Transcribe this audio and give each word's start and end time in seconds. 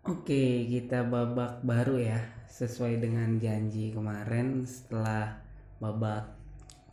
Oke, 0.00 0.64
kita 0.64 1.04
babak 1.04 1.60
baru 1.60 2.00
ya, 2.00 2.24
sesuai 2.48 3.04
dengan 3.04 3.36
janji 3.36 3.92
kemarin 3.92 4.64
setelah 4.64 5.44
babak 5.76 6.24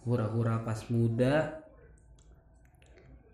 hura-hura 0.04 0.60
pas 0.68 0.84
muda, 0.92 1.64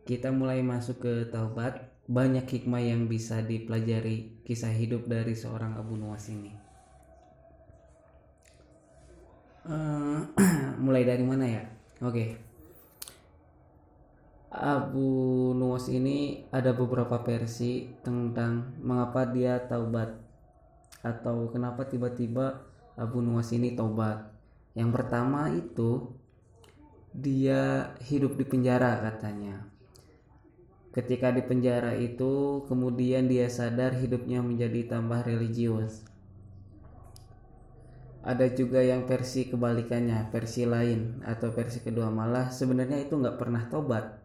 kita 0.05 0.29
mulai 0.29 0.61
masuk 0.61 1.01
ke 1.01 1.13
taubat. 1.33 1.89
Banyak 2.05 2.45
hikmah 2.45 2.85
yang 2.85 3.09
bisa 3.09 3.41
dipelajari 3.41 4.45
kisah 4.45 4.69
hidup 4.69 5.09
dari 5.09 5.33
seorang 5.33 5.73
Abu 5.73 5.97
Nuwas 5.97 6.29
ini. 6.29 6.53
Eh, 9.73 10.19
mulai 10.85 11.01
dari 11.01 11.25
mana 11.25 11.49
ya? 11.49 11.63
Oke. 12.05 12.52
Abu 14.53 15.49
Nuwas 15.57 15.89
ini 15.89 16.45
ada 16.53 16.77
beberapa 16.77 17.17
versi 17.25 17.89
tentang 18.05 18.77
mengapa 18.85 19.25
dia 19.25 19.57
taubat 19.65 20.13
atau 21.01 21.49
kenapa 21.49 21.89
tiba-tiba 21.89 22.61
Abu 22.93 23.25
Nuwas 23.25 23.49
ini 23.49 23.73
taubat. 23.73 24.29
Yang 24.77 24.89
pertama 24.93 25.49
itu 25.49 26.13
dia 27.17 27.97
hidup 28.05 28.37
di 28.37 28.45
penjara 28.45 29.01
katanya. 29.01 29.65
Ketika 30.93 31.33
di 31.33 31.41
penjara 31.41 31.97
itu 31.97 32.61
kemudian 32.69 33.25
dia 33.25 33.49
sadar 33.49 33.97
hidupnya 33.97 34.45
menjadi 34.45 34.85
tambah 34.85 35.25
religius. 35.25 36.05
Ada 38.21 38.53
juga 38.53 38.85
yang 38.85 39.09
versi 39.09 39.49
kebalikannya, 39.49 40.29
versi 40.29 40.69
lain 40.69 41.25
atau 41.25 41.49
versi 41.49 41.81
kedua 41.81 42.13
malah 42.13 42.53
sebenarnya 42.53 43.01
itu 43.01 43.17
nggak 43.17 43.41
pernah 43.41 43.65
tobat 43.65 44.22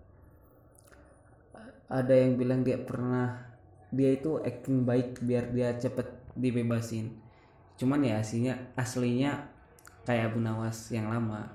ada 1.88 2.12
yang 2.12 2.36
bilang 2.36 2.60
dia 2.60 2.76
pernah 2.76 3.48
dia 3.88 4.12
itu 4.12 4.36
acting 4.44 4.84
baik 4.84 5.24
biar 5.24 5.48
dia 5.52 5.72
cepet 5.72 6.36
dibebasin. 6.36 7.16
Cuman 7.80 8.04
ya 8.04 8.20
aslinya 8.20 8.76
aslinya 8.76 9.48
kayak 10.04 10.32
Abu 10.32 10.44
Nawas 10.44 10.92
yang 10.92 11.08
lama. 11.08 11.48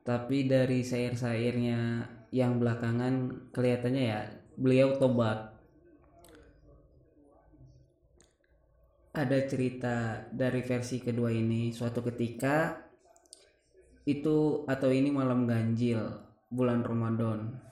Tapi 0.00 0.48
dari 0.48 0.80
syair-syairnya 0.80 2.08
yang 2.32 2.56
belakangan 2.56 3.46
kelihatannya 3.52 4.04
ya 4.04 4.20
beliau 4.56 4.96
tobat. 4.96 5.52
Ada 9.10 9.44
cerita 9.50 10.22
dari 10.30 10.62
versi 10.62 11.02
kedua 11.02 11.34
ini 11.34 11.74
suatu 11.74 12.00
ketika 12.00 12.78
itu 14.08 14.64
atau 14.64 14.88
ini 14.88 15.12
malam 15.12 15.44
ganjil 15.44 16.00
bulan 16.48 16.80
Ramadan 16.80 17.69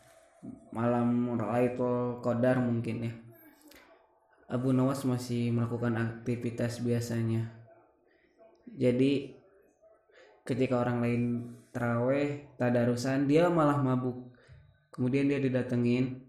malam 0.70 1.34
Raitul 1.38 2.22
Qadar 2.22 2.62
mungkin 2.62 2.96
ya. 3.08 3.12
Abu 4.48 4.72
Nawas 4.72 5.04
masih 5.04 5.52
melakukan 5.52 5.98
aktivitas 5.98 6.80
biasanya. 6.80 7.52
Jadi 8.64 9.36
ketika 10.48 10.80
orang 10.80 11.04
lain 11.04 11.22
teraweh 11.68 12.56
tadarusan 12.56 13.28
dia 13.28 13.52
malah 13.52 13.76
mabuk. 13.80 14.32
Kemudian 14.88 15.28
dia 15.28 15.36
didatengin 15.36 16.24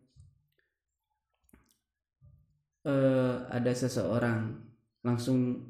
eh, 2.84 3.36
ada 3.48 3.72
seseorang 3.72 4.68
langsung 5.02 5.70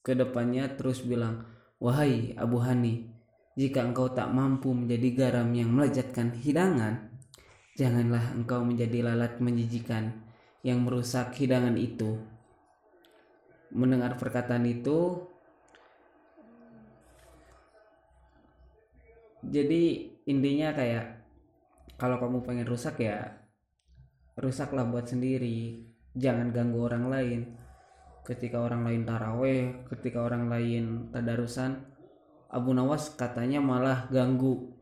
ke 0.00 0.16
depannya 0.16 0.70
terus 0.78 1.04
bilang 1.04 1.44
wahai 1.76 2.32
Abu 2.40 2.62
Hani 2.62 3.10
jika 3.56 3.84
engkau 3.84 4.12
tak 4.12 4.32
mampu 4.32 4.72
menjadi 4.72 5.08
garam 5.12 5.48
yang 5.52 5.72
melejatkan 5.74 6.32
hidangan 6.32 7.15
Janganlah 7.76 8.32
engkau 8.32 8.64
menjadi 8.64 9.04
lalat 9.04 9.36
menjijikan 9.36 10.08
yang 10.64 10.80
merusak 10.80 11.36
hidangan 11.36 11.76
itu. 11.76 12.16
Mendengar 13.68 14.16
perkataan 14.16 14.64
itu, 14.64 15.28
jadi 19.44 20.08
intinya 20.24 20.72
kayak 20.72 21.20
kalau 22.00 22.16
kamu 22.16 22.48
pengen 22.48 22.64
rusak 22.64 23.04
ya 23.04 23.44
rusaklah 24.40 24.88
buat 24.88 25.12
sendiri. 25.12 25.84
Jangan 26.16 26.56
ganggu 26.56 26.80
orang 26.80 27.12
lain. 27.12 27.40
Ketika 28.24 28.64
orang 28.64 28.88
lain 28.88 29.04
taraweh 29.04 29.84
ketika 29.92 30.24
orang 30.24 30.48
lain 30.48 31.12
tadarusan 31.12 31.76
Abu 32.48 32.72
Nawas 32.72 33.12
katanya 33.12 33.60
malah 33.60 34.08
ganggu 34.08 34.72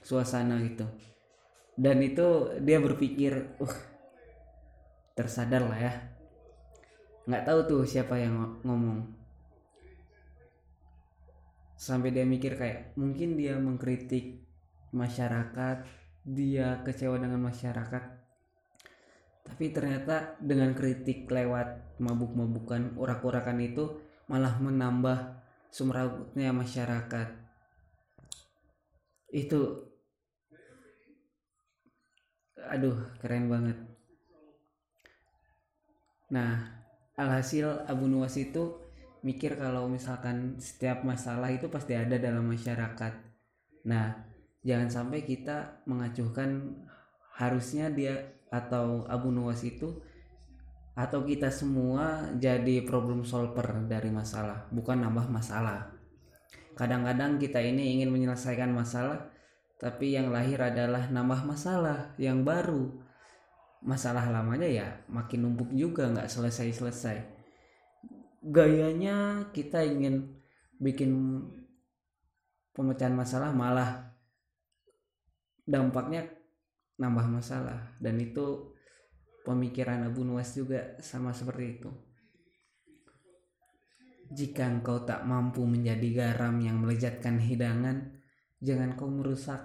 suasana 0.00 0.56
gitu 0.62 0.88
dan 1.74 1.98
itu 2.02 2.54
dia 2.62 2.78
berpikir 2.78 3.58
uh 3.58 3.76
tersadar 5.14 5.62
lah 5.66 5.78
ya. 5.78 5.94
Nggak 7.24 7.44
tahu 7.46 7.58
tuh 7.66 7.82
siapa 7.86 8.18
yang 8.18 8.60
ngomong. 8.66 9.06
Sampai 11.78 12.10
dia 12.10 12.26
mikir 12.26 12.58
kayak 12.58 12.98
mungkin 12.98 13.38
dia 13.38 13.58
mengkritik 13.58 14.42
masyarakat 14.94 15.86
dia 16.24 16.80
kecewa 16.82 17.20
dengan 17.20 17.42
masyarakat. 17.44 18.02
Tapi 19.44 19.64
ternyata 19.76 20.40
dengan 20.40 20.72
kritik 20.72 21.28
lewat 21.28 22.00
mabuk-mabukan 22.00 22.96
urak-urakan 22.96 23.60
itu 23.60 24.00
malah 24.26 24.56
menambah 24.56 25.44
sumrautnya 25.68 26.50
masyarakat. 26.56 27.28
Itu 29.28 29.90
aduh 32.70 32.96
keren 33.20 33.50
banget. 33.50 33.78
Nah 36.30 36.64
alhasil 37.14 37.86
Abu 37.86 38.10
Nuwas 38.10 38.34
itu 38.36 38.80
mikir 39.24 39.56
kalau 39.56 39.88
misalkan 39.88 40.60
setiap 40.60 41.00
masalah 41.00 41.48
itu 41.48 41.72
pasti 41.72 41.96
ada 41.96 42.20
dalam 42.20 42.44
masyarakat. 42.44 43.12
Nah 43.88 44.14
jangan 44.64 44.88
sampai 44.92 45.24
kita 45.24 45.84
mengacuhkan 45.88 46.78
harusnya 47.34 47.90
dia 47.90 48.38
atau 48.48 49.04
Abu 49.10 49.34
Nuwas 49.34 49.64
itu 49.66 50.00
atau 50.94 51.26
kita 51.26 51.50
semua 51.50 52.30
jadi 52.38 52.86
problem 52.86 53.26
solver 53.26 53.82
dari 53.90 54.14
masalah 54.14 54.70
bukan 54.70 55.02
nambah 55.02 55.26
masalah. 55.26 55.90
Kadang-kadang 56.74 57.38
kita 57.38 57.62
ini 57.62 57.98
ingin 57.98 58.10
menyelesaikan 58.10 58.70
masalah 58.70 59.33
tapi 59.74 60.14
yang 60.14 60.30
lahir 60.30 60.62
adalah 60.62 61.10
nambah 61.10 61.42
masalah 61.44 62.14
yang 62.14 62.46
baru. 62.46 62.94
Masalah 63.84 64.30
lamanya 64.32 64.64
ya 64.64 64.88
makin 65.10 65.44
numpuk 65.44 65.74
juga 65.74 66.08
nggak 66.08 66.30
selesai-selesai. 66.30 67.18
Gayanya 68.44 69.48
kita 69.50 69.84
ingin 69.84 70.40
bikin 70.78 71.10
pemecahan 72.72 73.12
masalah 73.12 73.50
malah 73.52 74.14
dampaknya 75.66 76.32
nambah 76.96 77.26
masalah. 77.28 77.98
Dan 77.98 78.22
itu 78.22 78.72
pemikiran 79.44 80.06
Abu 80.06 80.22
Nuwas 80.22 80.54
juga 80.54 80.96
sama 81.02 81.34
seperti 81.34 81.64
itu. 81.76 81.90
Jika 84.32 84.64
engkau 84.64 85.04
tak 85.04 85.28
mampu 85.28 85.66
menjadi 85.68 86.08
garam 86.14 86.56
yang 86.62 86.80
melejatkan 86.80 87.36
hidangan 87.36 88.23
jangan 88.60 88.94
kau 88.94 89.10
merusak 89.10 89.60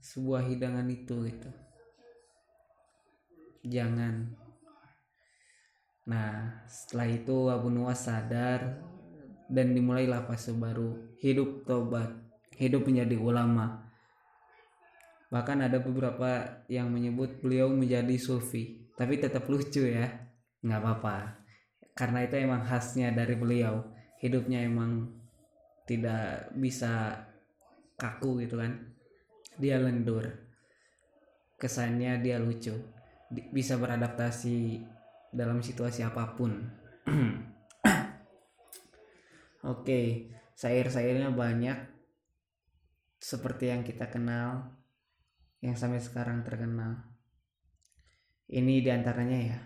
sebuah 0.00 0.44
hidangan 0.46 0.86
itu 0.88 1.14
gitu. 1.26 1.50
Jangan. 3.66 4.34
Nah 6.06 6.62
setelah 6.70 7.08
itu 7.10 7.36
Abu 7.50 7.68
Nuwas 7.72 8.06
sadar 8.06 8.78
dan 9.50 9.74
dimulailah 9.74 10.26
fase 10.26 10.54
baru 10.54 11.16
hidup 11.18 11.66
tobat 11.66 12.14
hidup 12.56 12.86
menjadi 12.86 13.18
ulama. 13.18 13.84
Bahkan 15.26 15.66
ada 15.66 15.82
beberapa 15.82 16.62
yang 16.70 16.88
menyebut 16.94 17.42
beliau 17.42 17.68
menjadi 17.68 18.14
sufi 18.16 18.86
tapi 18.96 19.18
tetap 19.18 19.44
lucu 19.50 19.84
ya 19.84 20.08
nggak 20.62 20.80
apa-apa. 20.80 21.16
Karena 21.96 22.24
itu 22.24 22.34
emang 22.36 22.62
khasnya 22.64 23.12
dari 23.12 23.34
beliau. 23.34 23.82
Hidupnya 24.20 24.64
emang 24.64 25.12
tidak 25.84 26.52
bisa 26.56 27.24
kaku 27.96 28.44
gitu 28.44 28.60
kan. 28.60 28.76
Dia 29.56 29.80
lendur. 29.80 30.28
Kesannya 31.56 32.20
dia 32.20 32.36
lucu. 32.36 32.76
Bisa 33.32 33.80
beradaptasi 33.80 34.84
dalam 35.32 35.64
situasi 35.64 36.04
apa 36.04 36.36
pun. 36.36 36.52
Oke 39.72 40.30
syair-syairnya 40.54 41.32
banyak. 41.32 41.96
Seperti 43.16 43.72
yang 43.72 43.82
kita 43.82 44.12
kenal 44.12 44.76
yang 45.64 45.74
sampai 45.74 45.98
sekarang 45.98 46.44
terkenal. 46.44 47.00
Ini 48.46 48.84
di 48.84 48.90
antaranya 48.92 49.38
ya. 49.40 49.58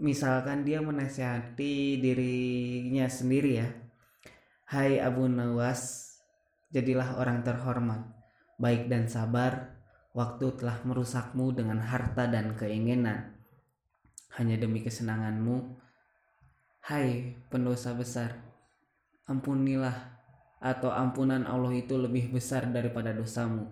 Misalkan 0.00 0.66
dia 0.66 0.82
menasihati 0.82 2.02
dirinya 2.02 3.06
sendiri 3.08 3.52
ya 3.56 3.89
Hai 4.70 5.02
Abu 5.02 5.26
Nawas 5.26 6.14
Jadilah 6.70 7.18
orang 7.18 7.42
terhormat, 7.42 8.06
baik 8.54 8.86
dan 8.86 9.10
sabar. 9.10 9.82
Waktu 10.14 10.62
telah 10.62 10.78
merusakmu 10.86 11.50
dengan 11.58 11.82
harta 11.82 12.30
dan 12.30 12.54
keinginan. 12.54 13.34
hanya 14.38 14.54
demi 14.54 14.78
kesenanganmu. 14.86 15.74
Hai 16.86 17.34
pendosa 17.50 17.98
besar, 17.98 18.46
ampunilah 19.26 20.22
atau 20.62 20.94
ampunan 20.94 21.50
Allah 21.50 21.74
itu 21.74 21.98
lebih 21.98 22.30
besar 22.30 22.70
daripada 22.70 23.10
dosamu. 23.10 23.66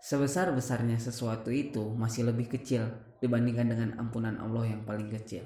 Sebesar-besarnya 0.00 0.96
sesuatu 0.96 1.52
itu 1.52 1.92
masih 1.92 2.32
lebih 2.32 2.48
kecil 2.48 2.88
dibandingkan 3.20 3.68
dengan 3.68 4.00
ampunan 4.00 4.40
Allah 4.40 4.64
yang 4.64 4.80
paling 4.88 5.12
kecil. 5.12 5.44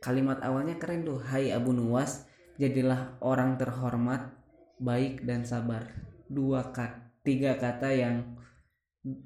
Kalimat 0.00 0.40
awalnya 0.40 0.80
keren 0.80 1.04
tuh, 1.04 1.20
Hai 1.20 1.52
Abu 1.52 1.76
Nuwas, 1.76 2.32
jadilah 2.60 3.18
orang 3.24 3.58
terhormat, 3.58 4.34
baik 4.78 5.26
dan 5.26 5.42
sabar. 5.46 5.90
Dua 6.28 6.74
kata, 6.74 7.20
tiga 7.26 7.58
kata 7.58 7.90
yang 7.94 8.38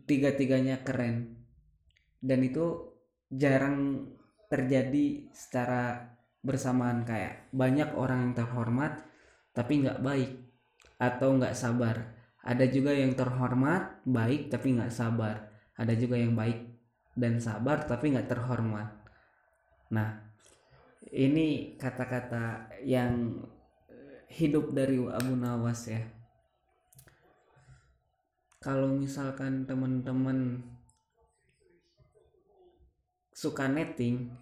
tiga-tiganya 0.09 0.83
keren. 0.83 1.39
Dan 2.19 2.43
itu 2.43 2.95
jarang 3.29 4.09
terjadi 4.49 5.29
secara 5.37 6.17
bersamaan 6.41 7.05
kayak 7.05 7.53
banyak 7.53 7.93
orang 7.93 8.31
yang 8.31 8.35
terhormat 8.35 9.05
tapi 9.53 9.85
nggak 9.85 10.01
baik 10.01 10.33
atau 10.97 11.37
nggak 11.37 11.53
sabar 11.53 12.17
ada 12.41 12.65
juga 12.65 12.95
yang 12.95 13.13
terhormat 13.13 14.01
baik 14.09 14.49
tapi 14.49 14.79
nggak 14.79 14.95
sabar 14.95 15.51
ada 15.77 15.93
juga 15.93 16.17
yang 16.17 16.33
baik 16.33 16.65
dan 17.19 17.43
sabar 17.43 17.85
tapi 17.85 18.15
nggak 18.15 18.31
terhormat 18.31 18.89
nah 19.91 20.28
ini 21.13 21.79
kata-kata 21.81 22.69
yang 22.85 23.41
hidup 24.29 24.77
dari 24.77 25.01
Abu 25.01 25.33
Nawas 25.33 25.89
ya. 25.89 26.05
Kalau 28.61 28.93
misalkan 28.93 29.65
teman-teman 29.65 30.61
suka 33.33 33.71
netting 33.71 34.35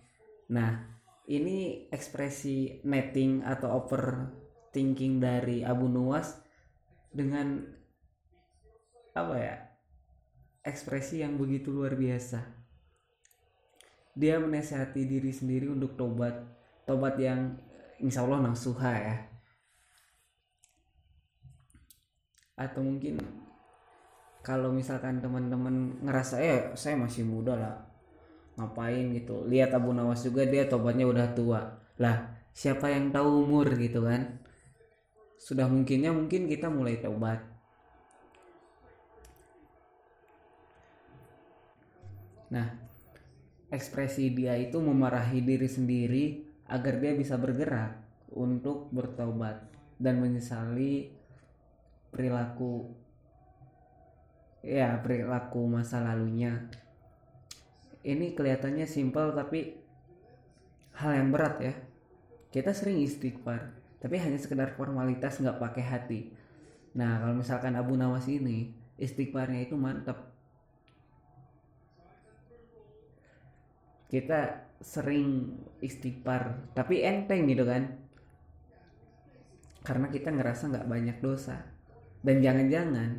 nah 0.49 0.89
ini 1.29 1.91
ekspresi 1.93 2.81
netting 2.87 3.45
atau 3.45 3.85
overthinking 3.85 5.21
dari 5.21 5.61
Abu 5.61 5.85
Nuwas 5.91 6.39
dengan 7.13 7.61
apa 9.13 9.37
ya 9.37 9.57
ekspresi 10.65 11.23
yang 11.23 11.39
begitu 11.39 11.71
luar 11.71 11.95
biasa. 11.95 12.43
Dia 14.17 14.41
menasihati 14.41 15.05
diri 15.05 15.29
sendiri 15.29 15.69
untuk 15.69 15.95
tobat 15.95 16.56
tobat 16.87 17.19
yang 17.19 17.59
insya 18.01 18.23
Allah 18.23 18.47
nasuha 18.47 18.93
ya. 18.95 19.17
Atau 22.57 22.81
mungkin 22.81 23.21
kalau 24.41 24.73
misalkan 24.73 25.21
teman-teman 25.21 26.01
ngerasa 26.01 26.41
eh 26.41 26.73
saya 26.79 26.97
masih 26.97 27.27
muda 27.27 27.59
lah 27.59 27.77
ngapain 28.57 29.13
gitu? 29.13 29.45
Lihat 29.45 29.77
Abu 29.77 29.93
Nawas 29.93 30.25
juga 30.25 30.49
dia 30.49 30.65
tobatnya 30.65 31.05
udah 31.05 31.37
tua. 31.37 31.61
Lah 32.01 32.33
siapa 32.57 32.89
yang 32.89 33.13
tahu 33.13 33.45
umur 33.45 33.69
gitu 33.77 34.07
kan? 34.07 34.41
Sudah 35.37 35.69
mungkinnya 35.69 36.15
mungkin 36.17 36.49
kita 36.49 36.73
mulai 36.73 36.97
tobat 37.03 37.57
nah 42.47 42.79
ekspresi 43.75 44.31
dia 44.31 44.55
itu 44.55 44.79
memarahi 44.79 45.43
diri 45.43 45.67
sendiri 45.67 46.46
agar 46.67 46.99
dia 46.99 47.15
bisa 47.15 47.39
bergerak 47.39 47.95
untuk 48.35 48.91
bertobat 48.91 49.63
dan 49.97 50.19
menyesali 50.19 51.15
perilaku 52.11 52.91
ya 54.67 54.99
perilaku 54.99 55.63
masa 55.71 56.03
lalunya. 56.03 56.67
Ini 58.07 58.35
kelihatannya 58.35 58.87
simpel 58.87 59.35
tapi 59.35 59.79
hal 60.99 61.11
yang 61.15 61.31
berat 61.31 61.57
ya. 61.63 61.75
Kita 62.51 62.75
sering 62.75 62.99
istighfar 63.03 63.71
tapi 64.03 64.19
hanya 64.19 64.39
sekedar 64.39 64.75
formalitas 64.75 65.39
nggak 65.39 65.63
pakai 65.63 65.85
hati. 65.87 66.21
Nah 66.99 67.23
kalau 67.23 67.39
misalkan 67.39 67.79
Abu 67.79 67.95
Nawas 67.95 68.27
ini 68.27 68.75
istighfarnya 68.99 69.71
itu 69.71 69.79
mantap 69.79 70.35
kita 74.07 74.66
sering 74.81 75.57
istighfar 75.81 76.73
tapi 76.77 77.03
enteng 77.05 77.49
gitu 77.49 77.65
kan. 77.65 77.97
Karena 79.87 80.11
kita 80.11 80.35
ngerasa 80.35 80.73
nggak 80.73 80.89
banyak 80.91 81.19
dosa. 81.23 81.63
Dan 82.19 82.43
jangan-jangan 82.43 83.11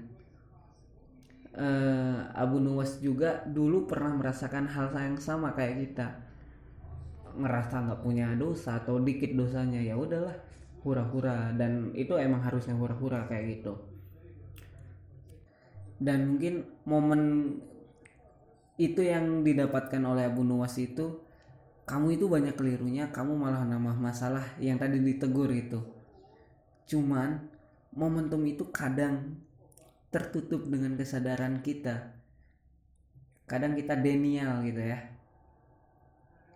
uh, 1.55 2.19
Abu 2.35 2.59
Nuwas 2.59 2.99
juga 2.99 3.39
dulu 3.47 3.87
pernah 3.87 4.11
merasakan 4.11 4.67
hal 4.67 4.91
yang 4.91 5.15
sama 5.15 5.55
kayak 5.55 5.79
kita. 5.87 6.07
Ngerasa 7.39 7.87
nggak 7.87 8.01
punya 8.03 8.35
dosa 8.35 8.83
atau 8.83 8.99
dikit 8.99 9.31
dosanya 9.31 9.79
ya 9.79 9.95
udahlah 9.95 10.35
hura-hura. 10.83 11.55
Dan 11.55 11.95
itu 11.95 12.19
emang 12.19 12.43
harusnya 12.43 12.75
hura-hura 12.75 13.23
kayak 13.31 13.63
gitu. 13.63 13.73
Dan 15.97 16.35
mungkin 16.35 16.67
momen 16.85 17.21
itu 18.77 19.01
yang 19.01 19.41
didapatkan 19.41 20.03
oleh 20.05 20.29
Abu 20.29 20.45
Nuwas 20.45 20.77
itu 20.77 21.26
kamu 21.87 22.19
itu 22.19 22.27
banyak 22.27 22.53
kelirunya 22.59 23.07
kamu 23.09 23.39
malah 23.39 23.63
nambah 23.63 23.95
masalah 23.95 24.43
yang 24.59 24.75
tadi 24.75 24.99
ditegur 24.99 25.49
itu 25.49 25.79
cuman 26.87 27.47
momentum 27.97 28.45
itu 28.45 28.69
kadang 28.69 29.41
tertutup 30.13 30.69
dengan 30.69 30.95
kesadaran 30.95 31.59
kita. 31.59 32.15
Kadang 33.49 33.75
kita 33.75 33.95
denial 33.97 34.63
gitu 34.63 34.81
ya. 34.81 34.99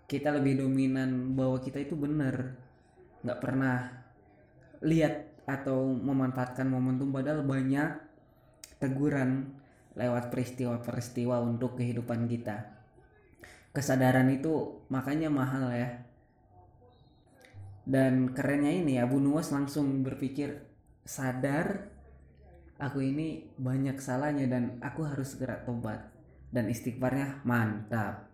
Kita 0.08 0.30
lebih 0.36 0.62
dominan 0.62 1.36
bahwa 1.36 1.60
kita 1.60 1.80
itu 1.80 1.96
benar. 1.96 2.56
Nggak 3.24 3.40
pernah 3.40 3.78
lihat 4.84 5.46
atau 5.48 5.94
memanfaatkan 5.94 6.68
momentum 6.70 7.10
padahal 7.10 7.44
banyak 7.44 8.02
teguran 8.82 9.58
lewat 9.94 10.32
peristiwa-peristiwa 10.32 11.38
untuk 11.44 11.78
kehidupan 11.78 12.26
kita 12.26 12.81
kesadaran 13.72 14.28
itu 14.32 14.84
makanya 14.92 15.32
mahal 15.32 15.72
ya. 15.72 16.04
Dan 17.88 18.32
kerennya 18.38 18.72
ini 18.72 19.02
Abu 19.02 19.18
Nuwas 19.18 19.50
langsung 19.50 20.06
berpikir 20.06 20.64
sadar 21.02 21.90
aku 22.78 23.02
ini 23.02 23.50
banyak 23.58 23.98
salahnya 23.98 24.46
dan 24.50 24.78
aku 24.82 25.06
harus 25.06 25.34
segera 25.34 25.62
tobat 25.66 26.10
dan 26.54 26.70
istighfarnya 26.70 27.42
mantap. 27.46 28.30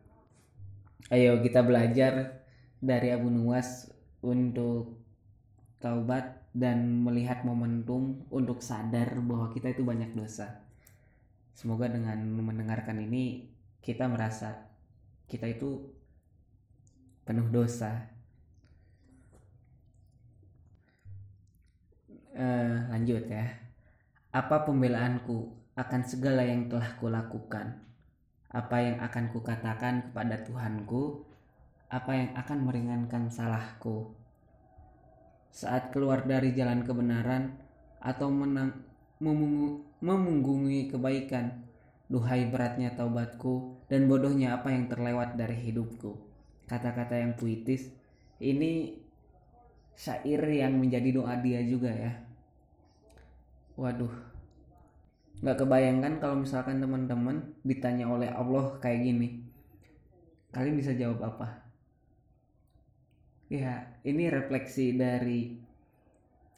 Ayo 1.07 1.39
kita 1.39 1.63
belajar 1.63 2.43
dari 2.83 3.13
Abu 3.13 3.31
Nuwas 3.31 3.87
untuk 4.19 4.99
taubat 5.77 6.49
dan 6.57 7.05
melihat 7.05 7.45
momentum 7.45 8.25
untuk 8.33 8.65
sadar 8.65 9.13
bahwa 9.21 9.53
kita 9.53 9.71
itu 9.71 9.85
banyak 9.85 10.17
dosa. 10.17 10.65
Semoga 11.53 11.89
dengan 11.89 12.17
mendengarkan 12.41 12.97
ini 13.01 13.47
kita 13.81 14.09
merasa 14.09 14.66
kita 15.27 15.47
itu 15.51 15.83
penuh 17.27 17.47
dosa 17.51 18.07
uh, 22.35 22.77
lanjut 22.89 23.27
ya 23.27 23.67
apa 24.31 24.63
pembelaanku 24.67 25.57
akan 25.77 26.01
segala 26.05 26.41
yang 26.41 26.65
telah 26.65 26.97
kulakukan? 26.97 27.77
Apa 28.49 28.81
yang 28.81 28.97
akan 29.01 29.29
kukatakan 29.29 30.09
kepada 30.09 30.41
Tuhanku? 30.41 31.21
Apa 31.87 32.11
yang 32.17 32.29
akan 32.33 32.57
meringankan 32.65 33.29
salahku? 33.29 34.17
Saat 35.53 35.93
keluar 35.93 36.25
dari 36.25 36.51
jalan 36.57 36.81
kebenaran 36.81 37.55
atau 38.01 38.33
menang, 38.33 38.73
memunggungi 40.01 40.89
kebaikan, 40.89 41.66
duhai 42.07 42.47
beratnya 42.47 42.95
taubatku 42.95 43.83
dan 43.91 44.07
bodohnya 44.07 44.59
apa 44.59 44.71
yang 44.71 44.87
terlewat 44.87 45.35
dari 45.35 45.55
hidupku. 45.59 46.15
Kata-kata 46.67 47.19
yang 47.19 47.35
puitis 47.35 47.91
ini 48.39 48.99
syair 49.95 50.43
yang 50.47 50.75
menjadi 50.79 51.09
doa 51.15 51.35
dia 51.39 51.63
juga 51.63 51.91
ya. 51.91 52.11
Waduh. 53.75 54.13
Nggak 55.43 55.57
kebayangkan 55.63 56.13
kalau 56.17 56.35
misalkan 56.41 56.81
teman-teman 56.81 57.53
ditanya 57.61 58.09
oleh 58.09 58.31
Allah 58.33 58.73
kayak 58.81 59.05
gini 59.05 59.47
kalian 60.57 60.73
bisa 60.73 60.97
jawab 60.97 61.21
apa? 61.21 61.61
Ya 63.47 63.93
ini 64.01 64.25
refleksi 64.27 64.97
dari 64.97 65.53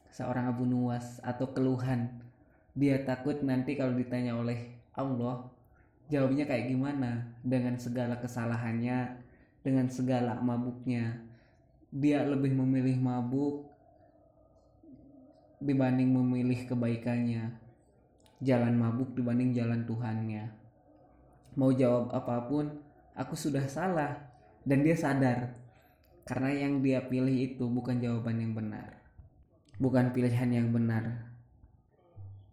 seorang 0.10 0.50
Abu 0.50 0.63
Nuwas 0.63 1.20
atau 1.20 1.51
keluhan. 1.51 2.08
Dia 2.79 3.03
takut 3.03 3.44
nanti 3.44 3.75
kalau 3.75 3.91
ditanya 4.00 4.39
oleh 4.39 4.78
Allah 4.93 5.50
jawabnya 6.10 6.46
kayak 6.50 6.72
gimana? 6.72 7.36
Dengan 7.46 7.77
segala 7.77 8.17
kesalahannya 8.17 9.29
dengan 9.63 9.88
segala 9.91 10.39
mabuknya. 10.39 11.19
Dia 11.89 12.24
lebih 12.24 12.53
memilih 12.53 13.01
mabuk 13.01 13.65
dibanding 15.60 16.10
memilih 16.10 16.69
kebaikannya. 16.69 17.58
Jalan 18.39 18.79
mabuk 18.79 19.12
dibanding 19.17 19.51
jalan 19.51 19.84
Tuhannya. 19.84 20.48
Mau 21.60 21.75
jawab 21.75 22.15
apa 22.15 22.48
pun 22.48 22.72
aku 23.17 23.36
sudah 23.36 23.65
salah. 23.67 24.31
Dan 24.63 24.86
dia 24.86 24.96
sadar. 24.96 25.55
Karena 26.24 26.53
yang 26.53 26.79
dia 26.86 27.01
pilih 27.03 27.34
itu 27.34 27.65
bukan 27.65 27.98
jawaban 28.00 28.38
yang 28.38 28.53
benar. 28.53 29.01
Bukan 29.81 30.13
pilihan 30.13 30.51
yang 30.51 30.69
benar. 30.69 31.25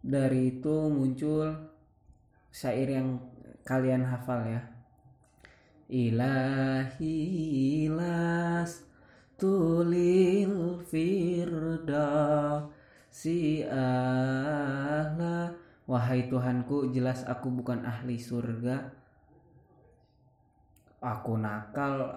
Dari 0.01 0.59
itu 0.59 0.89
muncul 0.89 1.76
syair 2.57 2.89
yang 2.89 3.21
kalian 3.69 4.01
hafal 4.09 4.41
ya. 4.49 4.65
Ilahi 5.93 7.13
las 7.93 8.81
tulil 9.37 10.81
firda 10.89 12.65
si 13.13 13.61
ahla 13.61 15.53
wahai 15.85 16.33
Tuhanku 16.33 16.97
jelas 16.97 17.29
aku 17.29 17.53
bukan 17.53 17.85
ahli 17.85 18.17
surga. 18.17 18.89
Aku 21.05 21.37
nakal 21.37 22.09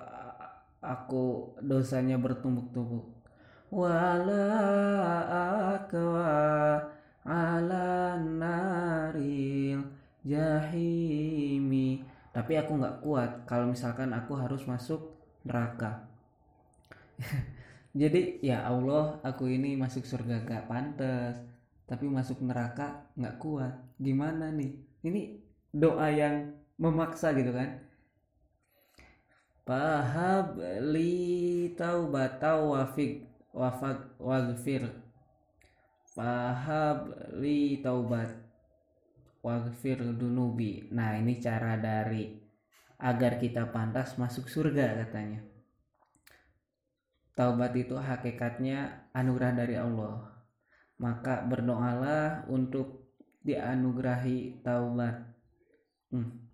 aku 0.79 1.51
dosanya 1.60 2.15
bertumbuk-tumbuk. 2.15 3.12
Wala 3.75 4.48
akwa 5.75 6.79
ala 7.27 8.15
naril 8.17 9.99
jahimi. 10.24 12.04
Tapi 12.30 12.54
aku 12.56 12.78
nggak 12.78 13.00
kuat 13.04 13.32
kalau 13.50 13.70
misalkan 13.70 14.14
aku 14.14 14.38
harus 14.38 14.64
masuk 14.70 15.14
neraka. 15.44 16.08
Jadi 18.02 18.40
ya 18.46 18.64
Allah 18.70 19.18
aku 19.26 19.50
ini 19.50 19.76
masuk 19.76 20.06
surga 20.06 20.46
gak 20.46 20.70
pantas. 20.70 21.42
Tapi 21.90 22.06
masuk 22.06 22.46
neraka 22.46 23.10
nggak 23.18 23.38
kuat. 23.42 23.74
Gimana 23.98 24.54
nih? 24.54 24.78
Ini 25.02 25.22
doa 25.74 26.08
yang 26.14 26.54
memaksa 26.78 27.34
gitu 27.34 27.50
kan? 27.50 27.82
Pahab 29.66 30.58
li 30.94 31.74
taubatau 31.78 32.78
wafik 32.78 33.30
wafak 33.54 34.16
wagfir 34.22 34.86
fahab 36.14 37.12
li 37.36 37.82
taubat 37.82 38.38
wagfir 39.39 40.00
dunubi. 40.15 40.88
Nah 40.91 41.15
ini 41.15 41.39
cara 41.39 41.79
dari 41.79 42.36
agar 43.00 43.39
kita 43.39 43.72
pantas 43.72 44.19
masuk 44.19 44.51
surga 44.51 45.08
katanya. 45.08 45.39
Taubat 47.39 47.72
itu 47.79 47.96
hakikatnya 47.96 49.08
anugerah 49.15 49.55
dari 49.55 49.79
Allah. 49.79 50.27
Maka 51.00 51.48
berdoalah 51.48 52.43
untuk 52.51 53.15
dianugerahi 53.48 54.60
taubat. 54.60 55.31
Hmm. 56.10 56.50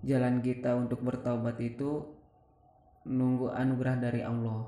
jalan 0.00 0.40
kita 0.40 0.72
untuk 0.72 1.04
bertaubat 1.04 1.60
itu 1.60 2.16
nunggu 3.06 3.54
anugerah 3.54 3.96
dari 4.02 4.26
Allah. 4.26 4.66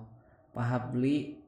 Pahabli 0.55 1.43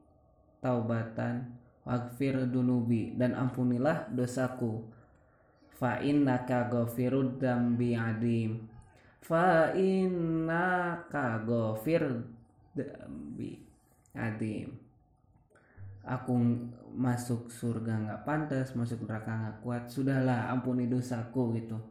taubatan 0.59 1.55
wagfir 1.87 2.35
dunubi. 2.51 3.15
Dan 3.15 3.31
ampunilah 3.31 4.11
dosaku 4.11 4.91
fa 5.81 5.97
innaka 5.97 6.69
ghafirud 6.69 7.41
dambi 7.41 7.97
adim. 7.97 8.69
Fa 9.25 9.73
innaka 9.73 11.41
ghafir 11.41 12.21
dambi 12.77 13.57
adim. 14.13 14.77
Aku 16.05 16.37
masuk 16.93 17.49
surga 17.49 17.97
nggak 17.97 18.21
pantas 18.21 18.77
masuk 18.77 19.09
neraka 19.09 19.33
nggak 19.33 19.57
kuat. 19.65 19.83
Sudahlah 19.89 20.53
ampuni 20.53 20.85
dosaku 20.85 21.57
gitu. 21.57 21.81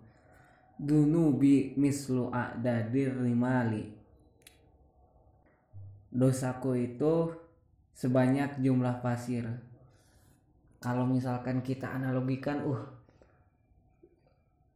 Dunubi 0.78 1.74
mislu 1.74 2.30
a'dadir 2.30 3.18
rimali 3.18 4.00
dosaku 6.10 6.74
itu 6.74 7.30
sebanyak 7.94 8.58
jumlah 8.58 8.98
pasir. 9.00 9.46
Kalau 10.82 11.06
misalkan 11.06 11.62
kita 11.62 11.86
analogikan, 11.86 12.66
uh, 12.66 12.82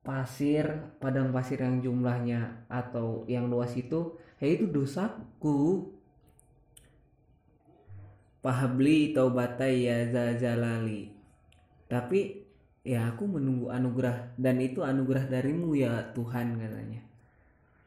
pasir, 0.04 0.94
padang 1.00 1.32
pasir 1.32 1.58
yang 1.58 1.80
jumlahnya 1.80 2.68
atau 2.68 3.24
yang 3.24 3.48
luas 3.48 3.72
itu, 3.74 4.14
ya 4.38 4.46
itu 4.46 4.68
dosaku. 4.68 5.90
Pahabli 8.44 9.16
taubatai 9.16 9.88
ya 9.88 10.04
zajalali. 10.12 11.08
Tapi 11.88 12.44
ya 12.84 13.08
aku 13.08 13.24
menunggu 13.24 13.72
anugerah 13.72 14.36
dan 14.36 14.60
itu 14.60 14.84
anugerah 14.84 15.24
darimu 15.24 15.72
ya 15.72 16.12
Tuhan 16.12 16.60
katanya 16.60 17.00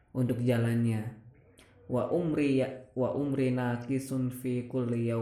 untuk 0.09 0.41
jalannya 0.41 1.13
wa 1.86 2.09
umri 2.09 2.65
ya 2.65 2.89
wa 2.97 3.13
umri 3.13 3.53
naqisun 3.53 4.33
fi 4.33 4.65
kulli 4.65 5.13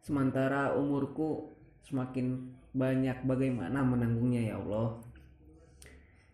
sementara 0.00 0.72
umurku 0.72 1.51
semakin 1.82 2.54
banyak 2.72 3.26
bagaimana 3.28 3.84
menanggungnya 3.84 4.54
ya 4.54 4.56
Allah. 4.58 4.96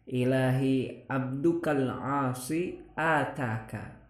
Ilahi 0.09 1.05
abdukal 1.05 1.85
asi 1.93 2.81
ataka. 2.97 4.01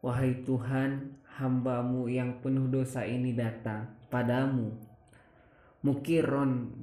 Wahai 0.00 0.40
Tuhan 0.44 1.20
hambamu 1.36 2.08
yang 2.08 2.40
penuh 2.40 2.68
dosa 2.68 3.04
ini 3.04 3.36
datang 3.36 3.92
padamu. 4.08 4.72
Mukiron 5.84 6.80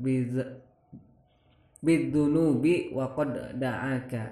bidunubi 1.81 2.93
wa 2.93 3.09
qad 3.17 3.57
da'aka. 3.57 4.25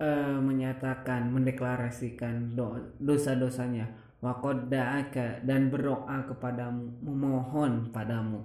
E, 0.00 0.10
menyatakan 0.38 1.34
mendeklarasikan 1.34 2.54
dosa-dosanya 2.98 4.09
wa 4.20 4.36
qad 4.36 4.68
da'aka 4.68 5.40
dan 5.44 5.72
berdoa 5.72 6.28
kepadamu 6.28 7.00
memohon 7.00 7.88
padamu. 7.88 8.44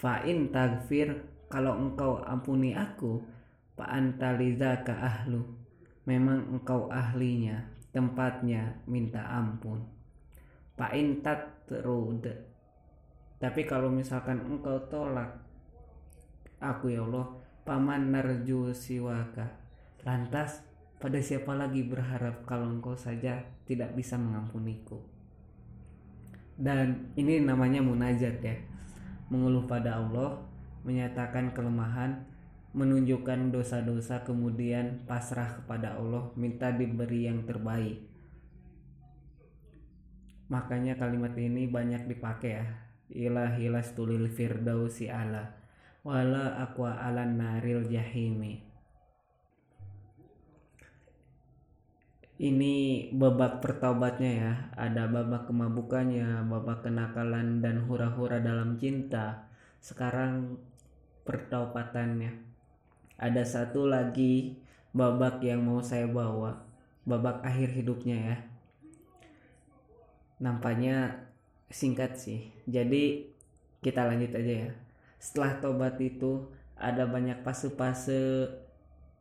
Fa 0.00 0.24
in 0.24 0.48
tagfir 0.48 1.20
kalau 1.52 1.76
engkau 1.76 2.24
ampuni 2.24 2.72
aku 2.72 3.20
fa 3.76 3.92
anta 3.92 4.34
ka 4.82 4.94
ahlu. 4.96 5.44
Memang 6.02 6.50
engkau 6.50 6.90
ahlinya 6.90 7.62
tempatnya 7.94 8.82
minta 8.88 9.22
ampun. 9.22 9.84
Fa 10.74 10.90
in 10.96 11.22
tatrud. 11.22 12.26
Tapi 13.38 13.62
kalau 13.68 13.92
misalkan 13.92 14.42
engkau 14.42 14.80
tolak 14.90 15.38
aku 16.58 16.90
ya 16.90 17.04
Allah 17.06 17.26
paman 17.62 18.10
narju 18.10 18.74
siwaka. 18.74 19.60
Lantas 20.02 20.66
pada 21.02 21.18
siapa 21.18 21.58
lagi 21.58 21.82
berharap 21.82 22.46
kalau 22.46 22.70
engkau 22.70 22.94
saja 22.94 23.42
tidak 23.66 23.90
bisa 23.98 24.14
mengampuniku? 24.14 25.02
Dan 26.54 27.10
ini 27.18 27.42
namanya 27.42 27.82
munajat 27.82 28.38
ya. 28.38 28.54
Mengeluh 29.26 29.66
pada 29.66 29.98
Allah 29.98 30.38
menyatakan 30.86 31.50
kelemahan 31.50 32.22
menunjukkan 32.70 33.50
dosa-dosa 33.50 34.22
kemudian 34.22 35.02
pasrah 35.10 35.58
kepada 35.58 35.98
Allah 35.98 36.30
minta 36.38 36.70
diberi 36.70 37.26
yang 37.26 37.42
terbaik. 37.42 37.98
Makanya 40.54 40.94
kalimat 40.94 41.34
ini 41.34 41.66
banyak 41.66 42.06
dipakai 42.06 42.52
ya. 42.54 42.66
Ilahilas 43.10 43.98
tulil 43.98 44.30
firdausi 44.30 45.10
ala 45.10 45.50
wala 46.06 46.62
aqua 46.62 46.98
alan 46.98 47.38
naril 47.38 47.86
jahimi 47.86 48.71
ini 52.42 53.06
babak 53.14 53.62
pertaubatnya 53.62 54.32
ya. 54.34 54.52
Ada 54.74 55.06
babak 55.06 55.46
kemabukannya 55.46 56.42
babak 56.50 56.82
kenakalan 56.82 57.62
dan 57.62 57.86
hura-hura 57.86 58.42
dalam 58.42 58.74
cinta. 58.82 59.46
Sekarang 59.78 60.58
pertaubatannya. 61.22 62.34
Ada 63.14 63.46
satu 63.46 63.86
lagi 63.86 64.58
babak 64.90 65.38
yang 65.46 65.62
mau 65.62 65.78
saya 65.86 66.10
bawa. 66.10 66.66
Babak 67.06 67.46
akhir 67.46 67.78
hidupnya 67.78 68.18
ya. 68.18 68.36
Nampaknya 70.42 71.22
singkat 71.70 72.18
sih. 72.18 72.50
Jadi 72.66 73.30
kita 73.86 74.02
lanjut 74.02 74.34
aja 74.34 74.54
ya. 74.66 74.72
Setelah 75.22 75.62
tobat 75.62 75.94
itu 76.02 76.50
ada 76.74 77.06
banyak 77.06 77.46
fase-fase 77.46 78.50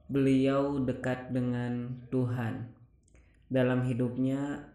beliau 0.10 0.82
dekat 0.82 1.30
dengan 1.30 2.02
Tuhan 2.10 2.81
dalam 3.52 3.84
hidupnya 3.84 4.72